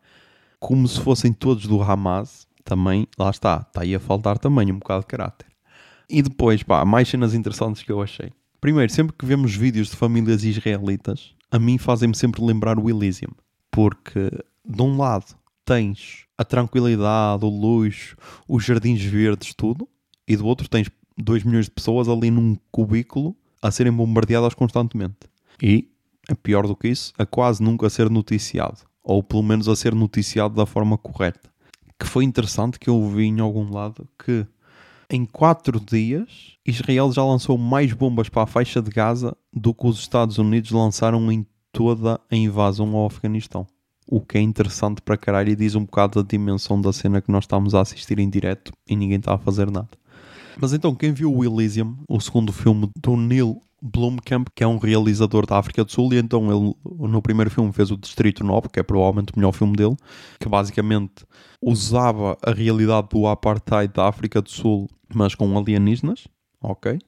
[0.59, 4.79] como se fossem todos do Hamas, também, lá está, está aí a faltar também um
[4.79, 5.47] bocado de caráter.
[6.09, 8.31] E depois, pá, mais cenas interessantes que eu achei.
[8.61, 13.31] Primeiro, sempre que vemos vídeos de famílias israelitas, a mim fazem-me sempre lembrar o Elysium.
[13.69, 14.31] Porque,
[14.65, 15.35] de um lado,
[15.65, 18.15] tens a tranquilidade, o luxo,
[18.47, 19.87] os jardins verdes, tudo.
[20.27, 25.17] E do outro tens 2 milhões de pessoas ali num cubículo a serem bombardeadas constantemente.
[25.61, 25.89] E,
[26.29, 28.79] é pior do que isso, a quase nunca ser noticiado.
[29.03, 31.49] Ou pelo menos a ser noticiado da forma correta.
[31.99, 34.45] Que foi interessante que eu vi em algum lado que
[35.09, 39.87] em quatro dias, Israel já lançou mais bombas para a faixa de Gaza do que
[39.87, 43.65] os Estados Unidos lançaram em toda a invasão ao Afeganistão.
[44.09, 47.31] O que é interessante para caralho e diz um bocado da dimensão da cena que
[47.31, 49.89] nós estamos a assistir em direto e ninguém está a fazer nada.
[50.59, 54.77] Mas então, quem viu o Elysium, o segundo filme do Neil Blomkamp, que é um
[54.77, 56.75] realizador da África do Sul, e então ele
[57.07, 59.95] no primeiro filme fez o Distrito 9, que é provavelmente o melhor filme dele,
[60.39, 61.25] que basicamente
[61.61, 66.27] usava a realidade do apartheid da África do Sul, mas com alienígenas,
[66.61, 66.99] ok?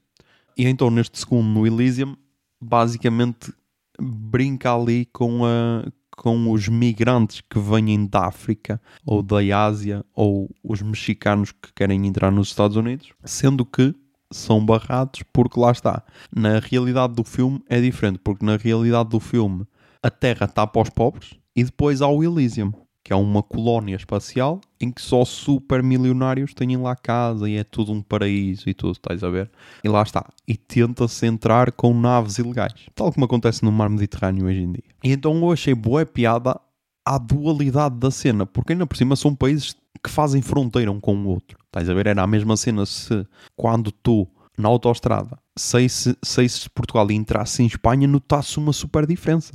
[0.58, 2.16] E então neste segundo, no Elysium,
[2.62, 3.54] basicamente
[4.00, 10.50] brinca ali com, a, com os migrantes que vêm da África ou da Ásia ou
[10.64, 13.96] os mexicanos que querem entrar nos Estados Unidos, sendo que
[14.32, 16.04] são barrados porque lá está.
[16.36, 19.66] Na realidade do filme é diferente, porque na realidade do filme
[20.02, 22.72] a Terra está para os pobres e depois há o Elysium,
[23.04, 27.64] que é uma colónia espacial em que só super milionários têm lá casa e é
[27.64, 29.50] tudo um paraíso e tudo, estás a ver?
[29.84, 30.26] E lá está.
[30.48, 34.84] E tenta-se entrar com naves ilegais, tal como acontece no mar Mediterrâneo hoje em dia.
[35.04, 36.60] E então eu achei boa piada
[37.06, 41.16] à dualidade da cena, porque ainda por cima são países que fazem fronteira um com
[41.16, 41.58] o outro.
[41.66, 42.08] Estás a ver?
[42.08, 43.26] Era a mesma cena se
[43.56, 44.28] quando tu
[44.58, 49.54] na autostrada saísse, se Portugal e entrasse em Espanha, notasse uma super diferença.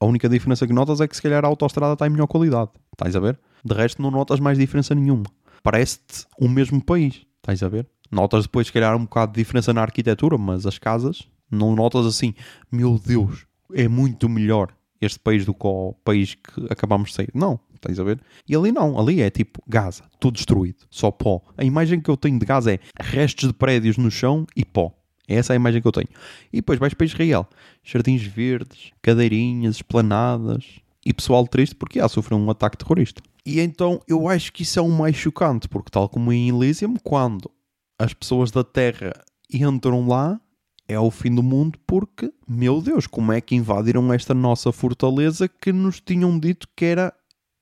[0.00, 2.70] A única diferença que notas é que se calhar a autostrada está em melhor qualidade.
[2.92, 3.38] Estás a ver?
[3.64, 5.24] De resto, não notas mais diferença nenhuma.
[5.62, 7.24] Parece-te o mesmo país.
[7.36, 7.88] Estás a ver?
[8.10, 12.04] Notas depois, se calhar, um bocado de diferença na arquitetura, mas as casas não notas
[12.04, 12.34] assim,
[12.70, 17.30] meu Deus, é muito melhor este país do que o país que acabamos de sair.
[17.34, 18.20] Não, estás a ver?
[18.48, 21.42] E ali não, ali é tipo Gaza, tudo destruído, só pó.
[21.56, 24.94] A imagem que eu tenho de Gaza é restos de prédios no chão e pó.
[25.28, 26.08] Essa é a imagem que eu tenho.
[26.52, 27.48] E depois vais para Israel.
[27.82, 30.64] Jardins verdes, cadeirinhas, esplanadas.
[31.04, 33.20] E pessoal triste porque já sofreu um ataque terrorista.
[33.44, 36.94] E então eu acho que isso é o mais chocante, porque tal como em Elysium,
[37.02, 37.50] quando
[37.98, 39.12] as pessoas da Terra
[39.52, 40.40] entram lá,
[40.88, 45.48] é o fim do mundo porque, meu Deus, como é que invadiram esta nossa fortaleza
[45.48, 47.12] que nos tinham dito que era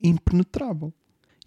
[0.02, 0.92] impenetrável?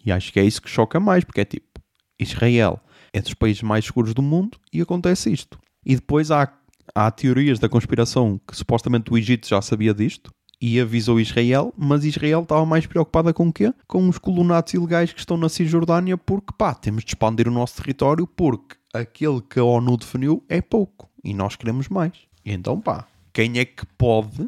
[0.06, 1.82] E acho que é isso que choca mais, porque é tipo,
[2.20, 2.80] Israel
[3.12, 5.60] é dos países mais seguros do mundo e acontece isto.
[5.86, 6.52] E depois há,
[6.94, 12.06] há teorias da conspiração que supostamente o Egito já sabia disto e avisou Israel, mas
[12.06, 13.74] Israel estava mais preocupada com o quê?
[13.86, 17.82] Com os colonatos ilegais que estão na Cisjordânia, porque pá, temos de expandir o nosso
[17.82, 22.14] território, porque aquele que a ONU definiu é pouco e nós queremos mais.
[22.46, 24.48] Então pá, quem é que pode,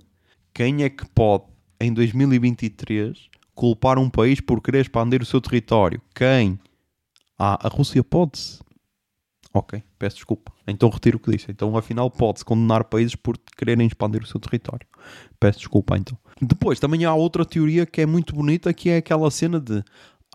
[0.53, 1.43] quem é que pode
[1.81, 6.01] em 2023 culpar um país por querer expandir o seu território.
[6.13, 6.59] Quem?
[7.39, 8.59] Ah, a Rússia pode-se.
[9.53, 10.51] Ok, peço desculpa.
[10.67, 11.49] Então retiro o que disse.
[11.49, 14.85] Então, afinal, pode-se condenar países por quererem expandir o seu território.
[15.39, 16.17] Peço desculpa, então.
[16.41, 19.81] Depois, também há outra teoria que é muito bonita, que é aquela cena de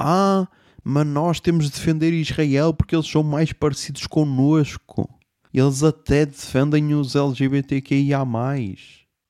[0.01, 0.49] Ah,
[0.83, 5.07] mas nós temos de defender Israel porque eles são mais parecidos connosco.
[5.53, 8.25] Eles até defendem os LGBTQIA+.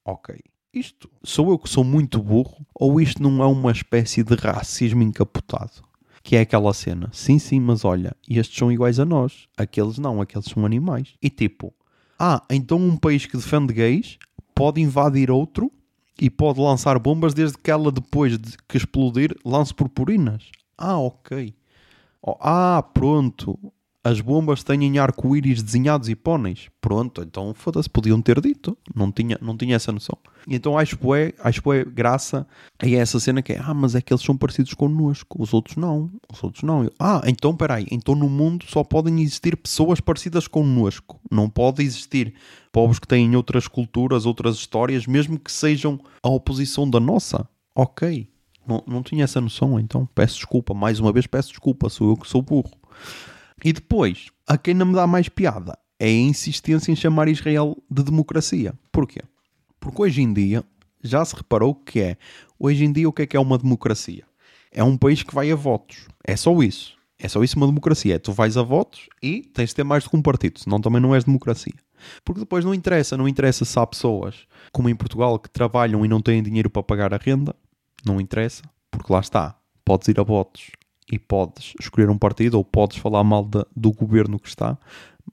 [0.04, 0.49] Ok.
[0.72, 5.02] Isto sou eu que sou muito burro ou isto não é uma espécie de racismo
[5.02, 5.82] encapotado?
[6.22, 10.20] Que é aquela cena, sim, sim, mas olha, estes são iguais a nós, aqueles não,
[10.20, 11.14] aqueles são animais.
[11.20, 11.74] E tipo,
[12.16, 14.16] ah, então um país que defende gays
[14.54, 15.72] pode invadir outro
[16.20, 20.52] e pode lançar bombas desde que ela, depois de que explodir, lance purpurinas.
[20.78, 21.52] Ah, ok.
[22.22, 23.58] Oh, ah, pronto
[24.02, 26.70] as bombas têm arco-íris desenhados e póneis.
[26.80, 28.76] Pronto, então foda-se, podiam ter dito.
[28.94, 30.16] Não tinha, não tinha essa noção.
[30.48, 32.46] Então acho que é, acho que é graça
[32.78, 35.42] a essa cena que é, ah, mas é que eles são parecidos connosco.
[35.42, 36.10] Os outros não.
[36.32, 36.84] Os outros não.
[36.84, 41.20] Eu, ah, então peraí, então no mundo só podem existir pessoas parecidas connosco.
[41.30, 42.32] Não pode existir
[42.72, 47.46] povos que têm outras culturas, outras histórias, mesmo que sejam a oposição da nossa.
[47.74, 48.26] Ok.
[48.66, 50.72] Não, não tinha essa noção, então peço desculpa.
[50.72, 52.70] Mais uma vez peço desculpa, sou eu que sou burro.
[53.62, 57.76] E depois, a quem não me dá mais piada é a insistência em chamar Israel
[57.90, 58.72] de democracia.
[58.90, 59.20] Porquê?
[59.78, 60.64] Porque hoje em dia
[61.02, 62.16] já se reparou que é.
[62.58, 64.24] Hoje em dia, o que é que é uma democracia?
[64.72, 66.06] É um país que vai a votos.
[66.24, 66.96] É só isso.
[67.18, 68.14] É só isso uma democracia.
[68.14, 71.00] É tu vais a votos e tens de ter mais que um partido, senão também
[71.02, 71.74] não és democracia.
[72.24, 76.08] Porque depois não interessa, não interessa se há pessoas, como em Portugal, que trabalham e
[76.08, 77.54] não têm dinheiro para pagar a renda.
[78.06, 79.54] Não interessa, porque lá está.
[79.84, 80.70] Podes ir a votos
[81.10, 84.78] e podes escolher um partido ou podes falar mal do governo que está.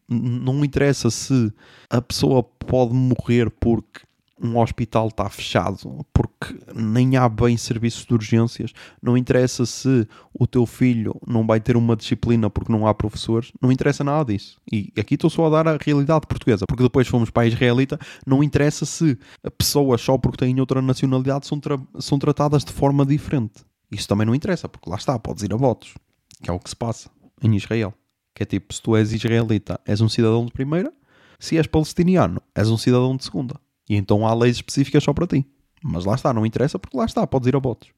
[0.09, 1.51] Não interessa se
[1.89, 4.07] a pessoa pode morrer porque
[4.41, 8.71] um hospital está fechado, porque nem há bem serviços de urgências.
[9.01, 13.51] Não interessa se o teu filho não vai ter uma disciplina porque não há professores.
[13.61, 14.59] Não interessa nada disso.
[14.71, 17.99] E aqui estou só a dar a realidade portuguesa, porque depois fomos para a israelita.
[18.25, 19.17] Não interessa se
[19.57, 23.65] pessoas só porque têm outra nacionalidade são, tra são tratadas de forma diferente.
[23.91, 25.93] Isso também não interessa, porque lá está, podes ir a votos,
[26.41, 27.09] que é o que se passa
[27.41, 27.93] em Israel.
[28.35, 30.93] Que é tipo, se tu és israelita, és um cidadão de primeira,
[31.39, 33.59] se és palestiniano, és um cidadão de segunda.
[33.89, 35.45] E então há leis específicas só para ti.
[35.81, 37.89] Mas lá está, não interessa, porque lá está, podes ir a votos.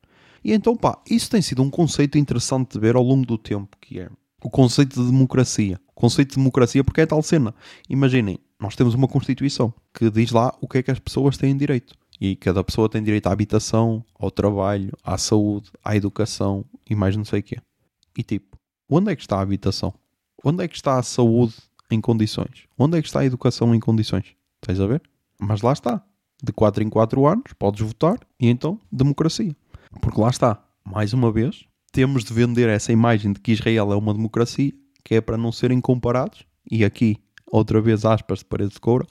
[0.43, 3.75] E então, pá, isso tem sido um conceito interessante de ver ao longo do tempo,
[3.81, 4.09] que é
[4.41, 5.79] o conceito de democracia.
[5.89, 7.53] O conceito de democracia, porque é tal cena.
[7.89, 11.55] Imaginem, nós temos uma Constituição que diz lá o que é que as pessoas têm
[11.57, 11.95] direito.
[12.19, 17.15] E cada pessoa tem direito à habitação, ao trabalho, à saúde, à educação e mais
[17.15, 17.57] não sei o quê.
[18.17, 18.57] E tipo,
[18.89, 19.93] onde é que está a habitação?
[20.43, 21.55] Onde é que está a saúde
[21.89, 22.67] em condições?
[22.77, 24.35] Onde é que está a educação em condições?
[24.61, 25.01] Estás a ver?
[25.39, 26.03] Mas lá está.
[26.41, 29.55] De 4 em 4 anos podes votar e então democracia.
[30.01, 30.63] Porque lá está.
[30.85, 35.15] Mais uma vez, temos de vender essa imagem de que Israel é uma democracia, que
[35.15, 36.45] é para não serem comparados.
[36.69, 37.17] E aqui
[37.51, 39.05] outra vez aspas de parede de coura,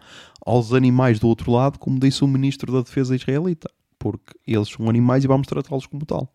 [0.49, 4.89] aos animais do outro lado, como disse o ministro da Defesa israelita, porque eles são
[4.89, 6.33] animais e vamos tratá-los como tal.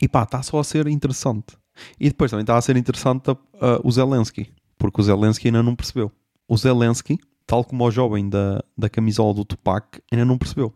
[0.00, 1.56] E pá, está só a ser interessante.
[1.98, 3.38] E depois também está a ser interessante uh,
[3.84, 6.10] o Zelensky, porque o Zelensky ainda não percebeu.
[6.48, 10.74] O Zelensky, tal como o jovem da, da camisola do Tupac, ainda não percebeu.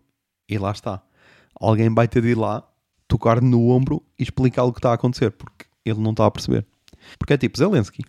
[0.48, 1.02] E lá está.
[1.60, 2.62] Alguém vai ter de ir lá,
[3.08, 6.30] tocar-lhe no ombro e explicar o que está a acontecer, porque ele não está a
[6.30, 6.64] perceber.
[7.18, 8.04] Porque é tipo, Zelensky,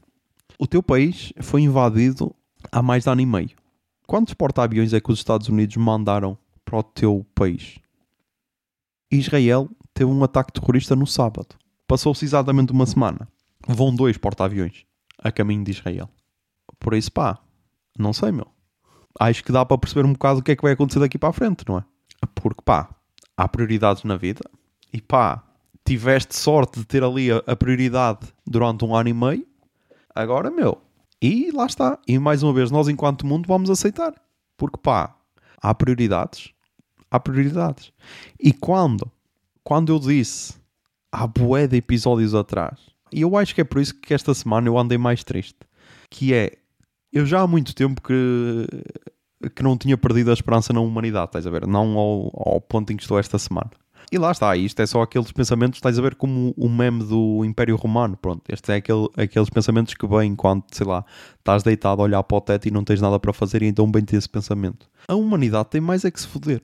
[0.59, 2.36] o teu país foi invadido
[2.71, 3.57] há mais de ano e meio.
[4.08, 7.78] Quantos porta-aviões é que os Estados Unidos mandaram para o teu país?
[9.12, 11.58] Israel teve um ataque terrorista no sábado.
[11.86, 13.28] Passou-se exatamente uma semana.
[13.68, 14.86] Vão dois porta-aviões
[15.18, 16.10] a caminho de Israel.
[16.80, 17.38] Por isso, pá,
[17.99, 18.47] não sei, meu.
[19.20, 21.30] Acho que dá para perceber um bocado o que é que vai acontecer daqui para
[21.30, 21.84] a frente, não é?
[22.34, 22.89] Porque, pá,
[23.36, 24.41] há prioridades na vida
[24.93, 25.43] e, pá,
[25.84, 29.47] tiveste sorte de ter ali a, prioridade durante um ano e meio.
[30.16, 30.82] Agora, meu,
[31.22, 31.99] e lá está.
[32.07, 34.13] E mais uma vez, nós, enquanto mundo, vamos aceitar.
[34.57, 35.15] Porque pá,
[35.61, 36.51] há prioridades.
[37.09, 37.91] Há prioridades.
[38.39, 39.09] E quando?
[39.63, 40.55] Quando eu disse
[41.11, 42.80] há bué de episódios atrás,
[43.11, 45.59] e eu acho que é por isso que esta semana eu andei mais triste,
[46.09, 46.57] que é
[47.11, 48.68] eu já há muito tempo que,
[49.55, 51.65] que não tinha perdido a esperança na humanidade, estás a ver?
[51.65, 53.72] Não ao, ao ponto em que estou esta semana.
[54.10, 57.43] E lá está, isto é só aqueles pensamentos, estás a ver como o meme do
[57.43, 61.05] Império Romano, pronto, este é aquele, aqueles pensamentos que vêm quando, sei lá,
[61.38, 63.91] estás deitado a olhar para o teto e não tens nada para fazer e então
[63.91, 64.89] bem ter esse pensamento.
[65.10, 66.62] A humanidade tem mais é que se foder,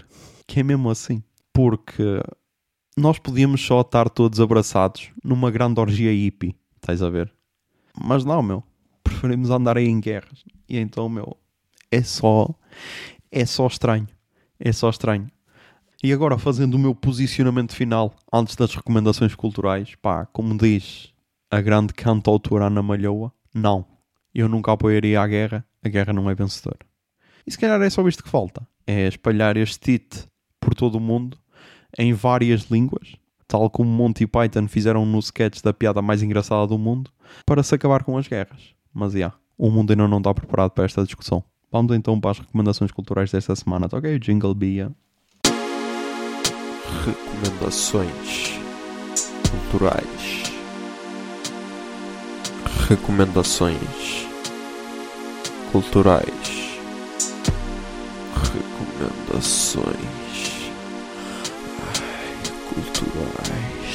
[0.47, 1.21] que é mesmo assim,
[1.51, 2.21] porque
[2.95, 7.29] nós podíamos só estar todos abraçados numa grande orgia hippie, estás a ver?
[8.01, 8.63] Mas não, meu,
[9.03, 11.35] preferimos andar aí em guerras, e então, meu,
[11.91, 12.47] é só,
[13.29, 14.07] é só estranho,
[14.57, 15.29] é só estranho.
[16.05, 21.13] E agora, fazendo o meu posicionamento final antes das recomendações culturais, pá, como diz
[21.49, 23.85] a grande cantautora Ana Malhoa, não.
[24.35, 26.79] Eu nunca apoiaria a guerra, a guerra não é vencedora.
[27.47, 30.27] E se calhar é só isto que falta: é espalhar este hit
[30.59, 31.37] por todo o mundo,
[31.97, 33.15] em várias línguas,
[33.47, 37.11] tal como Monty Python fizeram no sketch da piada mais engraçada do mundo,
[37.45, 38.75] para se acabar com as guerras.
[38.93, 41.41] Mas, já, o mundo ainda não está preparado para esta discussão.
[41.71, 43.87] Vamos então para as recomendações culturais desta semana.
[43.87, 44.91] Toca aí o Jingle Bia.
[47.01, 48.59] Recomendações
[49.49, 50.43] culturais.
[52.87, 54.27] Recomendações
[55.71, 56.79] culturais.
[58.35, 59.83] Recomendações
[61.81, 62.33] Ai,
[62.69, 63.93] culturais.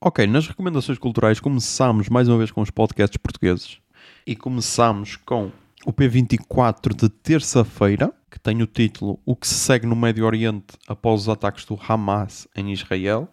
[0.00, 3.78] Ok, nas recomendações culturais começamos mais uma vez com os podcasts portugueses
[4.26, 5.50] e começamos com
[5.86, 10.76] o P24 de terça-feira, que tem o título O que se segue no Médio Oriente
[10.88, 13.32] após os ataques do Hamas em Israel,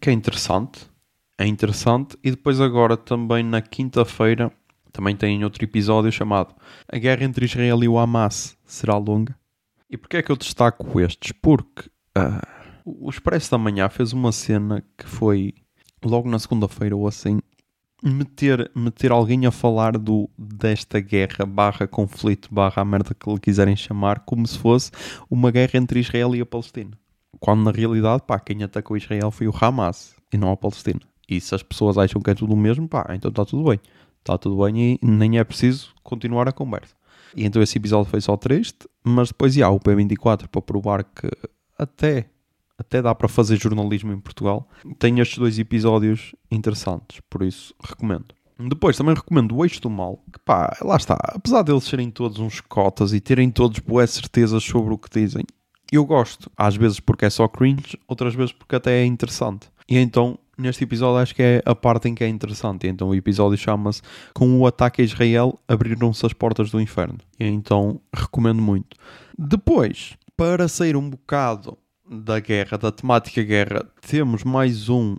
[0.00, 0.90] que é interessante.
[1.38, 2.18] É interessante.
[2.22, 4.50] E depois agora também na quinta-feira
[4.92, 6.52] também tem outro episódio chamado
[6.88, 9.36] A Guerra entre Israel e o Hamas será longa.
[9.88, 11.30] E porquê é que eu destaco estes?
[11.30, 11.88] Porque
[12.18, 15.54] uh, o Expresso da Manhã fez uma cena que foi
[16.04, 17.38] logo na segunda-feira ou assim
[18.04, 23.40] meter, meter alguém a falar do, desta guerra barra conflito barra a merda que lhe
[23.40, 24.90] quiserem chamar como se fosse
[25.30, 26.92] uma guerra entre Israel e a Palestina.
[27.40, 31.00] Quando na realidade, pá, quem atacou Israel foi o Hamas e não a Palestina.
[31.28, 33.80] E se as pessoas acham que é tudo o mesmo, pá, então está tudo bem.
[34.20, 36.94] Está tudo bem e nem é preciso continuar a conversa.
[37.36, 41.28] E então esse episódio foi só triste, mas depois há o P24 para provar que
[41.78, 42.26] até
[42.78, 44.68] até dá para fazer jornalismo em Portugal.
[44.98, 48.34] Tem estes dois episódios interessantes, por isso recomendo.
[48.58, 52.38] Depois também recomendo o Eixo do Mal, que pá, lá está, apesar deles serem todos
[52.38, 55.44] uns cotas e terem todos boas certezas sobre o que dizem,
[55.90, 59.68] eu gosto, às vezes porque é só cringe, outras vezes porque até é interessante.
[59.88, 62.86] E então, neste episódio, acho que é a parte em que é interessante.
[62.86, 64.02] E então, o episódio chama-se
[64.32, 67.18] Com o ataque a Israel, abriram-se as portas do inferno.
[67.38, 68.96] E então, recomendo muito.
[69.38, 71.76] Depois, para sair um bocado
[72.08, 75.16] da guerra, da temática guerra, temos mais um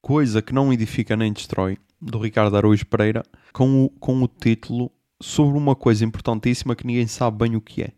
[0.00, 4.90] Coisa que não edifica nem destrói, do Ricardo Araújo Pereira, com o, com o título
[5.20, 7.92] sobre uma coisa importantíssima que ninguém sabe bem o que é.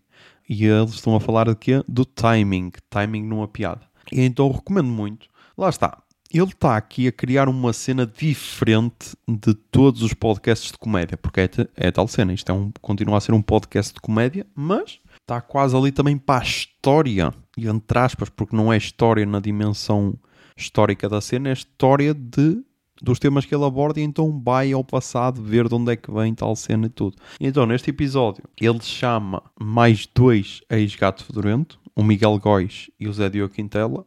[0.46, 1.82] E eles estão a falar de quê?
[1.88, 2.72] Do timing.
[2.90, 3.80] Timing numa piada.
[4.12, 5.28] E então recomendo muito.
[5.56, 6.02] Lá está.
[6.30, 11.40] Ele está aqui a criar uma cena diferente de todos os podcasts de comédia, porque
[11.40, 12.34] é, é tal cena.
[12.34, 16.18] Isto é um, continua a ser um podcast de comédia, mas está quase ali também
[16.18, 20.14] para a história, entre aspas, porque não é história na dimensão
[20.56, 22.62] histórica da cena, é história de,
[23.02, 26.12] dos temas que ele aborda, e então vai ao passado ver de onde é que
[26.12, 27.16] vem tal cena e tudo.
[27.40, 33.12] E então, neste episódio, ele chama mais dois ex-gato fedorento, o Miguel Góis e o
[33.12, 34.04] Zé Diogo Quintela,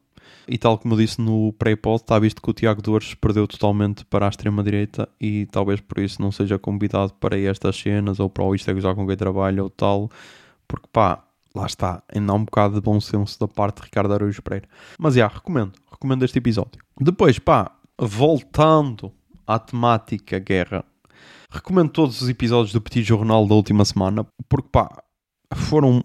[0.47, 4.05] e tal como eu disse no pré-pod, está visto que o Tiago Dores perdeu totalmente
[4.05, 8.43] para a extrema-direita e talvez por isso não seja convidado para estas cenas ou para
[8.43, 10.09] o Isto é com quem trabalha ou tal,
[10.67, 11.23] porque pá,
[11.57, 14.67] lá está, ainda há um bocado de bom senso da parte de Ricardo Araújo Pereira.
[14.97, 16.79] Mas já, recomendo, recomendo este episódio.
[16.99, 19.11] Depois, pá, voltando
[19.45, 20.85] à temática guerra,
[21.49, 25.03] recomendo todos os episódios do Petit Jornal da última semana, porque pá,
[25.55, 26.03] foram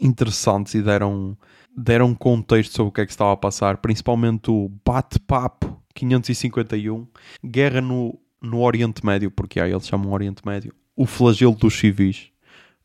[0.00, 1.36] interessantes e deram,
[1.76, 7.06] deram contexto sobre o que é que estava a passar, principalmente o bate-papo 551,
[7.44, 12.30] guerra no, no Oriente Médio, porque há, eles chamam Oriente Médio, o flagelo dos civis,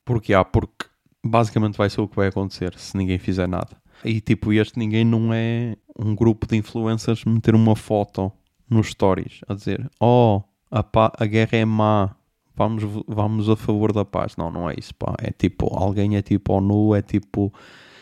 [0.06, 0.73] porque há, porque
[1.24, 3.78] basicamente vai ser o que vai acontecer se ninguém fizer nada.
[4.04, 8.32] E tipo, este ninguém não é um grupo de influencers meter uma foto
[8.70, 10.84] nos stories a dizer: Oh, a,
[11.18, 12.16] a guerra é má,
[12.56, 14.36] vamos, vamos a favor da paz.
[14.36, 15.16] Não, não é isso, pá.
[15.20, 17.54] É tipo, alguém é tipo ONU, é tipo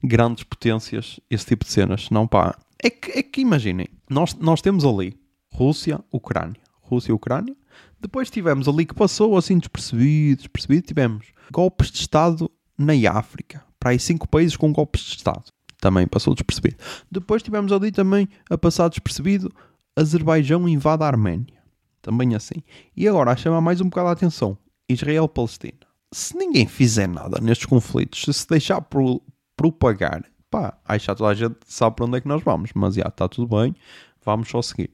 [0.03, 2.09] grandes potências, esse tipo de cenas.
[2.09, 2.57] Não, pá.
[2.83, 5.15] É que, é que imaginem, nós, nós temos ali
[5.53, 6.59] Rússia, Ucrânia.
[6.81, 7.55] Rússia Ucrânia.
[7.99, 10.87] Depois tivemos ali que passou assim despercebido, despercebido.
[10.87, 12.49] Tivemos golpes de Estado
[12.81, 13.63] na África.
[13.79, 15.43] Para aí cinco países com golpes de Estado.
[15.79, 16.77] Também passou despercebido.
[17.09, 19.51] Depois tivemos ali também a passar despercebido
[19.95, 21.61] Azerbaijão invade a Arménia.
[22.01, 22.63] Também assim.
[22.95, 24.57] E agora a chamar mais um bocado a atenção.
[24.87, 25.79] Israel-Palestina.
[26.13, 29.21] Se ninguém fizer nada nestes conflitos, se se deixar pro,
[29.55, 32.71] propagar, pá, acho que toda a gente sabe para onde é que nós vamos.
[32.75, 33.75] Mas já, está tudo bem.
[34.23, 34.91] Vamos só seguir.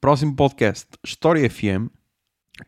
[0.00, 1.88] Próximo podcast, História FM,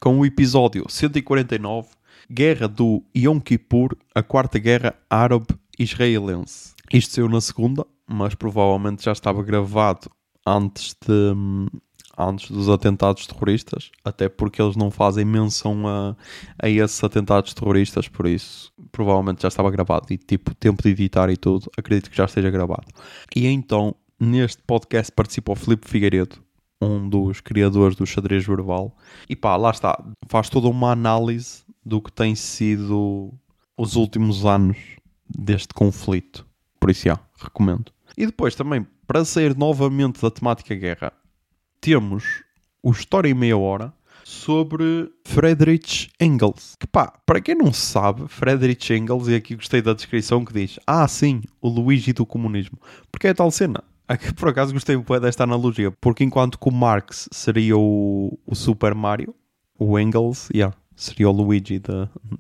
[0.00, 1.88] com o episódio 149
[2.30, 6.74] Guerra do Yom Kippur, a quarta guerra árabe-israelense.
[6.92, 10.10] Isto saiu na segunda, mas provavelmente já estava gravado
[10.44, 11.34] antes de,
[12.18, 16.16] antes dos atentados terroristas, até porque eles não fazem menção a,
[16.58, 21.30] a esses atentados terroristas, por isso provavelmente já estava gravado e tipo tempo de editar
[21.30, 22.86] e tudo, acredito que já esteja gravado.
[23.34, 26.38] E então, neste podcast participa o Filipe Figueiredo,
[26.80, 28.96] um dos criadores do xadrez verbal,
[29.28, 33.32] e pá, lá está, faz toda uma análise do que tem sido
[33.78, 34.76] os últimos anos
[35.28, 36.44] deste conflito.
[36.80, 37.92] Por isso, já, recomendo.
[38.18, 41.12] E depois também, para sair novamente da temática guerra,
[41.80, 42.42] temos
[42.82, 46.74] o História em Meia Hora sobre Friedrich Engels.
[46.80, 50.80] Que pá, para quem não sabe, Friedrich Engels, e aqui gostei da descrição que diz:
[50.84, 52.80] Ah, sim, o Luigi do comunismo.
[53.12, 53.84] Porque é tal cena.
[54.08, 58.54] Aqui, por acaso gostei muito desta analogia, porque enquanto que o Marx seria o, o
[58.54, 59.34] Super Mario,
[59.76, 61.80] o Engels, yeah, seria o Luigi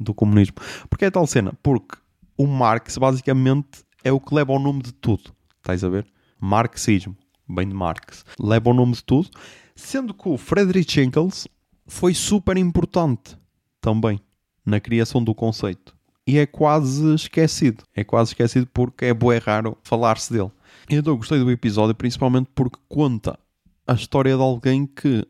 [0.00, 0.56] do comunismo.
[0.88, 1.96] Porque é tal cena, porque
[2.36, 5.30] o Marx basicamente é o que leva o nome de tudo.
[5.58, 6.06] Estás a ver?
[6.40, 7.16] Marxismo,
[7.48, 9.28] bem de Marx, leva o nome de tudo,
[9.74, 11.46] sendo que o Friedrich Engels
[11.86, 13.36] foi super importante
[13.80, 14.20] também
[14.64, 15.96] na criação do conceito.
[16.26, 17.84] E é quase esquecido.
[17.94, 20.50] É quase esquecido porque é bué raro falar-se dele.
[20.90, 23.38] Então gostei do episódio principalmente porque conta
[23.86, 25.24] a história de alguém que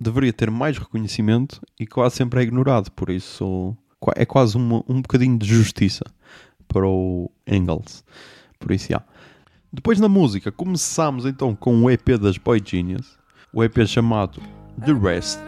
[0.00, 2.90] deveria ter mais reconhecimento e quase sempre é ignorado.
[2.92, 3.76] Por isso
[4.14, 6.04] é quase uma, um bocadinho de justiça
[6.68, 8.04] para o Engels.
[8.58, 9.02] Por isso, já.
[9.72, 13.18] Depois na música, começamos então com o EP das Boy Genius,
[13.52, 14.40] o EP chamado
[14.84, 15.38] The Rest,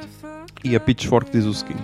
[0.64, 1.82] e a Pitchfork diz o seguinte: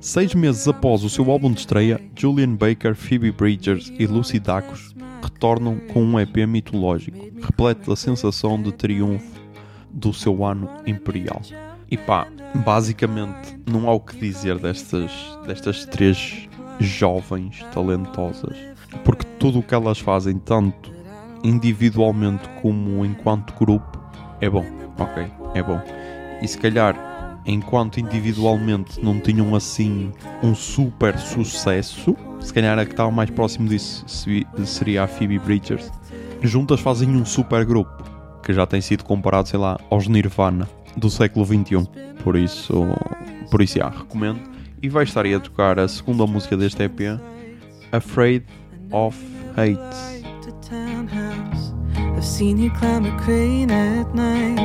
[0.00, 4.94] Seis meses após o seu álbum de estreia, Julian Baker, Phoebe Bridgers e Lucy Dacus
[5.22, 9.40] retornam com um EP mitológico, repleto da sensação de triunfo
[9.90, 11.40] do seu ano imperial.
[11.90, 12.26] E pá,
[12.64, 15.10] basicamente não há o que dizer destas,
[15.46, 16.48] destas três
[16.80, 18.56] jovens talentosas,
[19.04, 20.92] porque tudo o que elas fazem, tanto
[21.44, 24.00] individualmente como enquanto grupo,
[24.40, 24.64] é bom,
[24.98, 25.26] ok?
[25.54, 25.80] É bom.
[26.42, 30.12] E se calhar, enquanto individualmente não tinham assim
[30.42, 34.04] um super sucesso, se calhar a que estava mais próximo disso
[34.64, 35.90] seria a Phoebe Bridgers.
[36.42, 38.04] Juntas fazem um super grupo
[38.42, 41.88] que já tem sido comparado, sei lá, aos Nirvana do século XXI.
[42.22, 42.86] Por isso,
[43.50, 44.40] por isso, já, recomendo.
[44.82, 47.18] E vai estar aí a tocar a segunda música deste EP,
[47.92, 48.44] Afraid
[48.92, 49.16] of
[49.56, 50.16] Hate.
[52.16, 54.58] I've seen you climb a crane at night.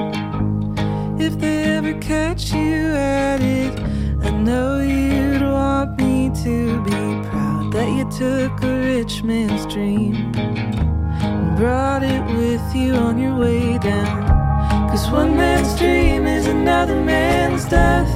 [1.20, 3.78] If they ever catch you at it,
[4.24, 10.32] I know you'd want me to be proud that you took a rich man's dream
[10.36, 14.51] and brought it with you on your way down.
[14.92, 18.10] Cause one man's dream is another man's death.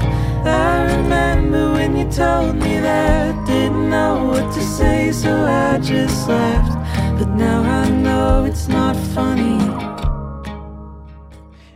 [0.45, 3.47] I remember when you told me that.
[3.47, 6.76] Didn't know what to say, so I just laughed.
[7.17, 9.57] But now I know it's not funny.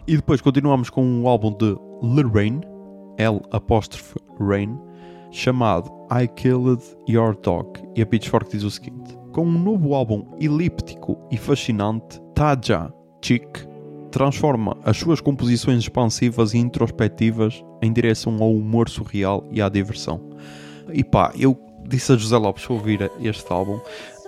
[0.05, 2.59] E depois continuamos com um álbum de Lorraine,
[3.17, 4.77] L apóstrofe Rain,
[5.31, 7.79] chamado I Killed Your Dog.
[7.95, 13.68] E a Pitchfork diz o seguinte: Com um novo álbum elíptico e fascinante, Taja Chick
[14.12, 20.22] transforma as suas composições expansivas e introspectivas em direção ao humor surreal e à diversão.
[20.91, 21.57] E pá, eu
[21.88, 23.80] disse a José Lopes para ouvir este álbum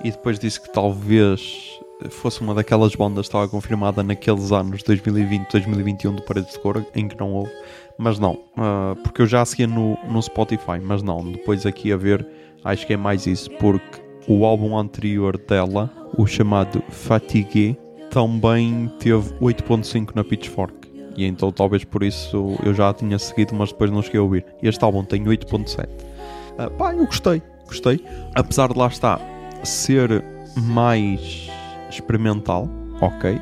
[0.04, 1.80] e depois disse que talvez
[2.10, 6.84] fosse uma daquelas bandas que estava confirmada naqueles anos 2020, 2021 do Paredes de Cor,
[6.96, 7.52] em que não houve,
[7.98, 11.98] mas não, uh, porque eu já seguia no, no Spotify, mas não, depois aqui a
[11.98, 12.26] ver,
[12.64, 17.78] acho que é mais isso, porque o álbum anterior dela, o chamado Fatigue,
[18.12, 20.92] também teve 8.5 na Pitchfork.
[21.16, 24.24] E então talvez por isso eu já a tinha seguido, mas depois não cheguei a
[24.24, 24.46] ouvir.
[24.62, 25.88] Este álbum tem 8.7.
[25.88, 28.04] Uh, pá, eu gostei, gostei.
[28.36, 29.20] Apesar de lá estar
[29.64, 30.24] ser
[30.56, 31.50] mais
[31.90, 32.70] experimental,
[33.02, 33.42] ok?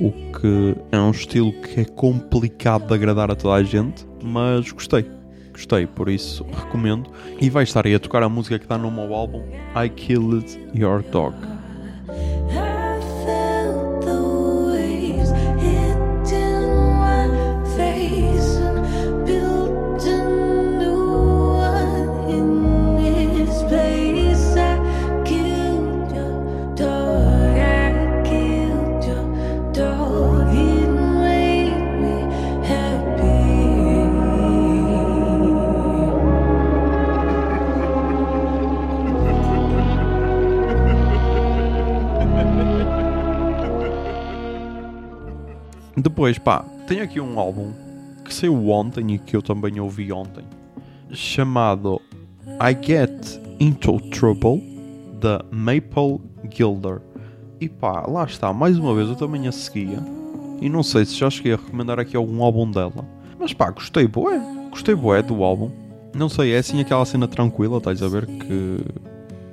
[0.00, 4.70] O que é um estilo que é complicado de agradar a toda a gente, mas
[4.70, 5.06] gostei.
[5.52, 7.10] Gostei, por isso recomendo.
[7.40, 9.42] E vai estar aí a tocar a música que está no meu álbum
[9.74, 11.34] I Killed Your Dog.
[46.06, 47.72] Depois, pá, tenho aqui um álbum
[48.24, 50.44] que saiu ontem e que eu também ouvi ontem,
[51.10, 52.00] chamado
[52.46, 54.62] I Get Into Trouble,
[55.20, 57.00] da Maple Gilder.
[57.60, 59.98] E pá, lá está, mais uma vez eu também a seguia,
[60.60, 63.04] E não sei se já cheguei a recomendar aqui algum álbum dela.
[63.36, 64.40] Mas pá, gostei bué.
[64.70, 65.72] Gostei bué do álbum.
[66.14, 68.26] Não sei, é assim aquela cena tranquila, estás a ver?
[68.26, 68.78] Que,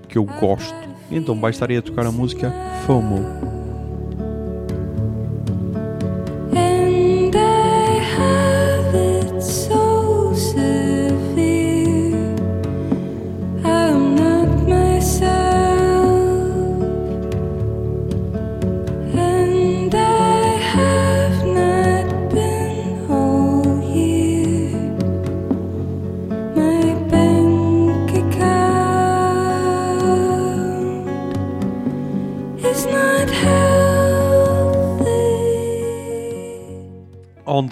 [0.08, 0.76] que eu gosto.
[1.10, 2.54] Então vai estar aí a tocar a música
[2.86, 3.62] FOMO.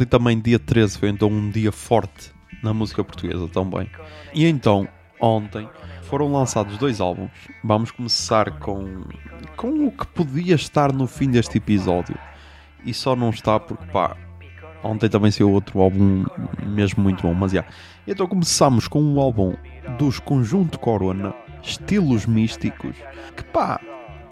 [0.01, 2.33] Ontem também, dia 13, foi então um dia forte
[2.63, 3.87] na música portuguesa também.
[4.33, 4.87] E então,
[5.19, 5.69] ontem,
[6.01, 7.29] foram lançados dois álbuns.
[7.63, 9.03] Vamos começar com,
[9.55, 12.17] com o que podia estar no fim deste episódio.
[12.83, 14.17] E só não está porque, pá,
[14.83, 16.25] ontem também saiu outro álbum
[16.65, 17.35] mesmo muito bom.
[17.35, 17.63] Mas, já.
[18.07, 19.53] Então começamos com um álbum
[19.99, 21.31] dos Conjunto Corona,
[21.61, 22.95] Estilos Místicos.
[23.37, 23.79] Que, pá,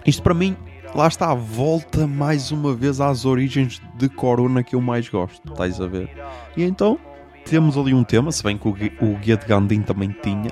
[0.03, 0.57] isto para mim
[0.96, 5.52] lá está a volta mais uma vez às origens de Corona que eu mais gosto,
[5.52, 6.10] estás a ver?
[6.58, 7.00] E então
[7.46, 10.52] temos ali um tema, se bem que o, o Guia de Gandhi também tinha,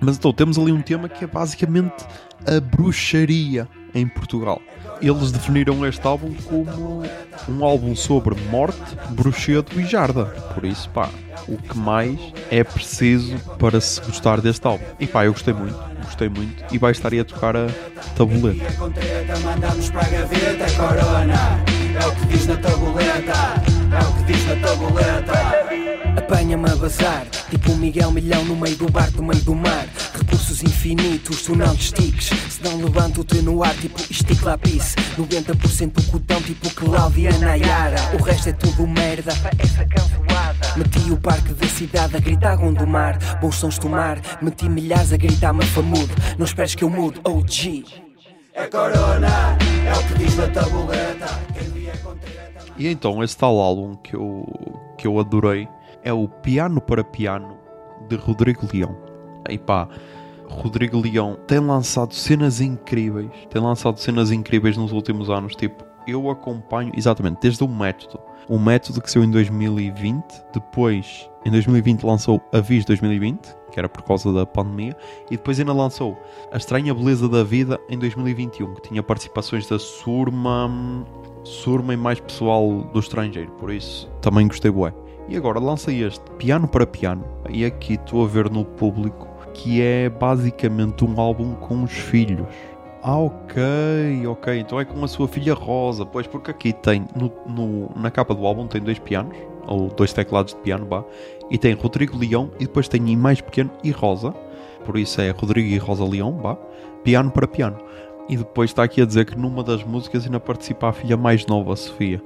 [0.00, 2.04] mas então temos ali um tema que é basicamente
[2.46, 4.60] a bruxaria em Portugal.
[5.00, 7.02] Eles definiram este álbum como
[7.48, 10.24] um álbum sobre morte, bruxedo e jarda.
[10.54, 11.10] Por isso, pá,
[11.48, 12.18] o que mais
[12.50, 14.84] é preciso para se gostar deste álbum.
[14.98, 16.64] E pá, eu gostei muito, gostei muito.
[16.72, 17.66] E vai estar aí a tocar a
[18.16, 18.64] tabuleta.
[21.98, 23.32] É o que diz na tabuleta,
[23.92, 25.45] é o que diz na tabuleta.
[26.16, 29.86] Apanha-me a bazar, tipo um Miguel Milhão no meio do bar, do meio do mar.
[30.14, 32.30] Recursos infinitos, tu não estiques.
[32.48, 34.94] Se não levanto-te no ar, tipo estique lápis.
[35.18, 37.96] 90% cotão, tipo Cláudia Nayara.
[38.18, 39.32] O resto é tudo merda.
[39.58, 39.86] Essa.
[40.76, 43.40] Meti o parque da cidade a gritar Gondomar.
[43.40, 46.14] Bons sons tomar, meti milhares a gritar Mafamudo.
[46.36, 47.84] Não esperes que eu mude, OG.
[48.52, 49.56] É corona,
[49.86, 51.28] é o que diz na tabuleta.
[52.76, 54.44] E então, esse tal álbum que eu,
[54.98, 55.66] que eu adorei
[56.06, 57.58] é o Piano para Piano
[58.08, 58.96] de Rodrigo Leão.
[59.50, 59.88] E pá,
[60.48, 65.56] Rodrigo Leão tem lançado cenas incríveis, tem lançado cenas incríveis nos últimos anos.
[65.56, 68.20] Tipo, eu acompanho exatamente desde o método.
[68.48, 70.22] O método que saiu em 2020,
[70.54, 74.96] depois em 2020 lançou Avis 2020, que era por causa da pandemia,
[75.28, 76.16] e depois ainda lançou
[76.52, 80.70] A Estranha Beleza da Vida em 2021, que tinha participações da Surma,
[81.42, 84.94] Surma e mais pessoal do estrangeiro, por isso também gostei bué.
[85.28, 89.80] E agora lança este Piano para Piano, e aqui estou a ver no público que
[89.82, 92.46] é basicamente um álbum com os filhos.
[93.02, 97.32] Ah, ok, ok, então é com a sua filha Rosa, pois porque aqui tem, no,
[97.46, 101.02] no- na capa do álbum tem dois pianos, ou dois teclados de piano, vá,
[101.50, 104.32] e tem Rodrigo Leão, e depois tem em mais pequeno e Rosa,
[104.84, 106.56] por isso é Rodrigo e Rosa Leão, vá,
[107.02, 107.78] piano para piano.
[108.28, 111.46] E depois está aqui a dizer que numa das músicas ainda participa a filha mais
[111.46, 112.20] nova, Sofia.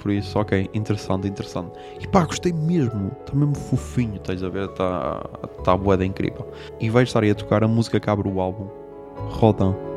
[0.00, 1.72] Por isso, ok, interessante, interessante.
[2.00, 3.12] E pá, gostei mesmo.
[3.20, 4.70] Está mesmo fofinho, estás a ver?
[4.70, 5.20] Está
[5.62, 6.46] tá boeda incrível.
[6.80, 8.66] E vai estar aí a tocar a música que abre o álbum.
[9.28, 9.89] Rodão.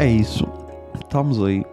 [0.00, 0.46] É isso.
[0.94, 1.64] Estamos aí.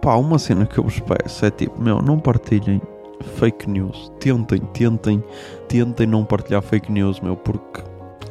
[0.00, 2.80] Pá, uma cena que eu vos peço é tipo, meu, não partilhem
[3.36, 4.12] fake news.
[4.18, 5.22] Tentem, tentem,
[5.68, 7.80] tentem não partilhar fake news, meu, porque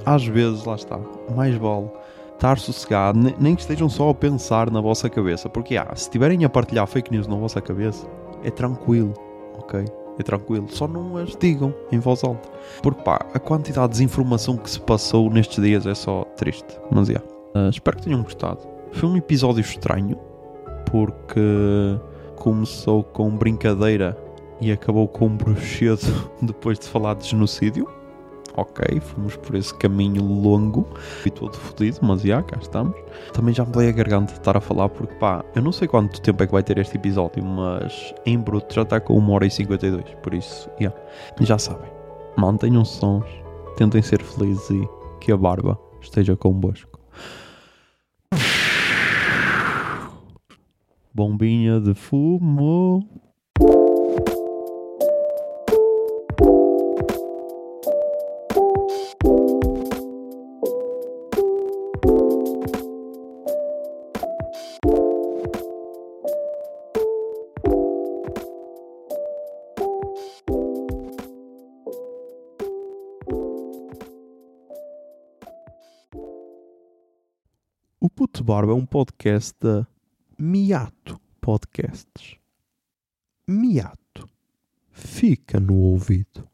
[0.06, 1.00] às vezes, lá está,
[1.36, 1.90] mais vale
[2.34, 5.48] estar sossegado, ne- nem que estejam só a pensar na vossa cabeça.
[5.48, 8.06] Porque, ah, se estiverem a partilhar fake news na vossa cabeça,
[8.44, 9.14] é tranquilo,
[9.58, 9.86] ok?
[10.20, 12.50] É tranquilo, só não as digam em voz alta.
[12.84, 16.78] Porque, pá, a quantidade de desinformação que se passou nestes dias é só triste.
[16.92, 17.16] Mas, é.
[17.56, 18.60] Ah, espero que tenham gostado.
[18.94, 20.18] Foi um episódio estranho,
[20.90, 21.40] porque
[22.36, 24.18] começou com brincadeira
[24.60, 26.02] e acabou com um bruxedo
[26.42, 27.88] depois de falar de genocídio.
[28.58, 30.86] Ok, fomos por esse caminho longo
[31.26, 32.94] e todo fodido, mas já, cá estamos.
[33.32, 35.88] Também já me dei a garganta de estar a falar, porque pá, eu não sei
[35.88, 39.30] quanto tempo é que vai ter este episódio, mas em bruto já está com 1
[39.32, 40.94] hora e 52, por isso, já,
[41.40, 41.90] já sabem.
[42.38, 43.26] Mantenham sons,
[43.78, 44.88] tentem ser felizes e
[45.22, 46.91] que a barba esteja convosco.
[51.14, 53.06] Bombinha de fumo.
[78.00, 79.86] O Puto Barba é um podcast da
[80.44, 82.36] Miato Podcasts.
[83.48, 84.28] Miato.
[84.90, 86.51] Fica no ouvido.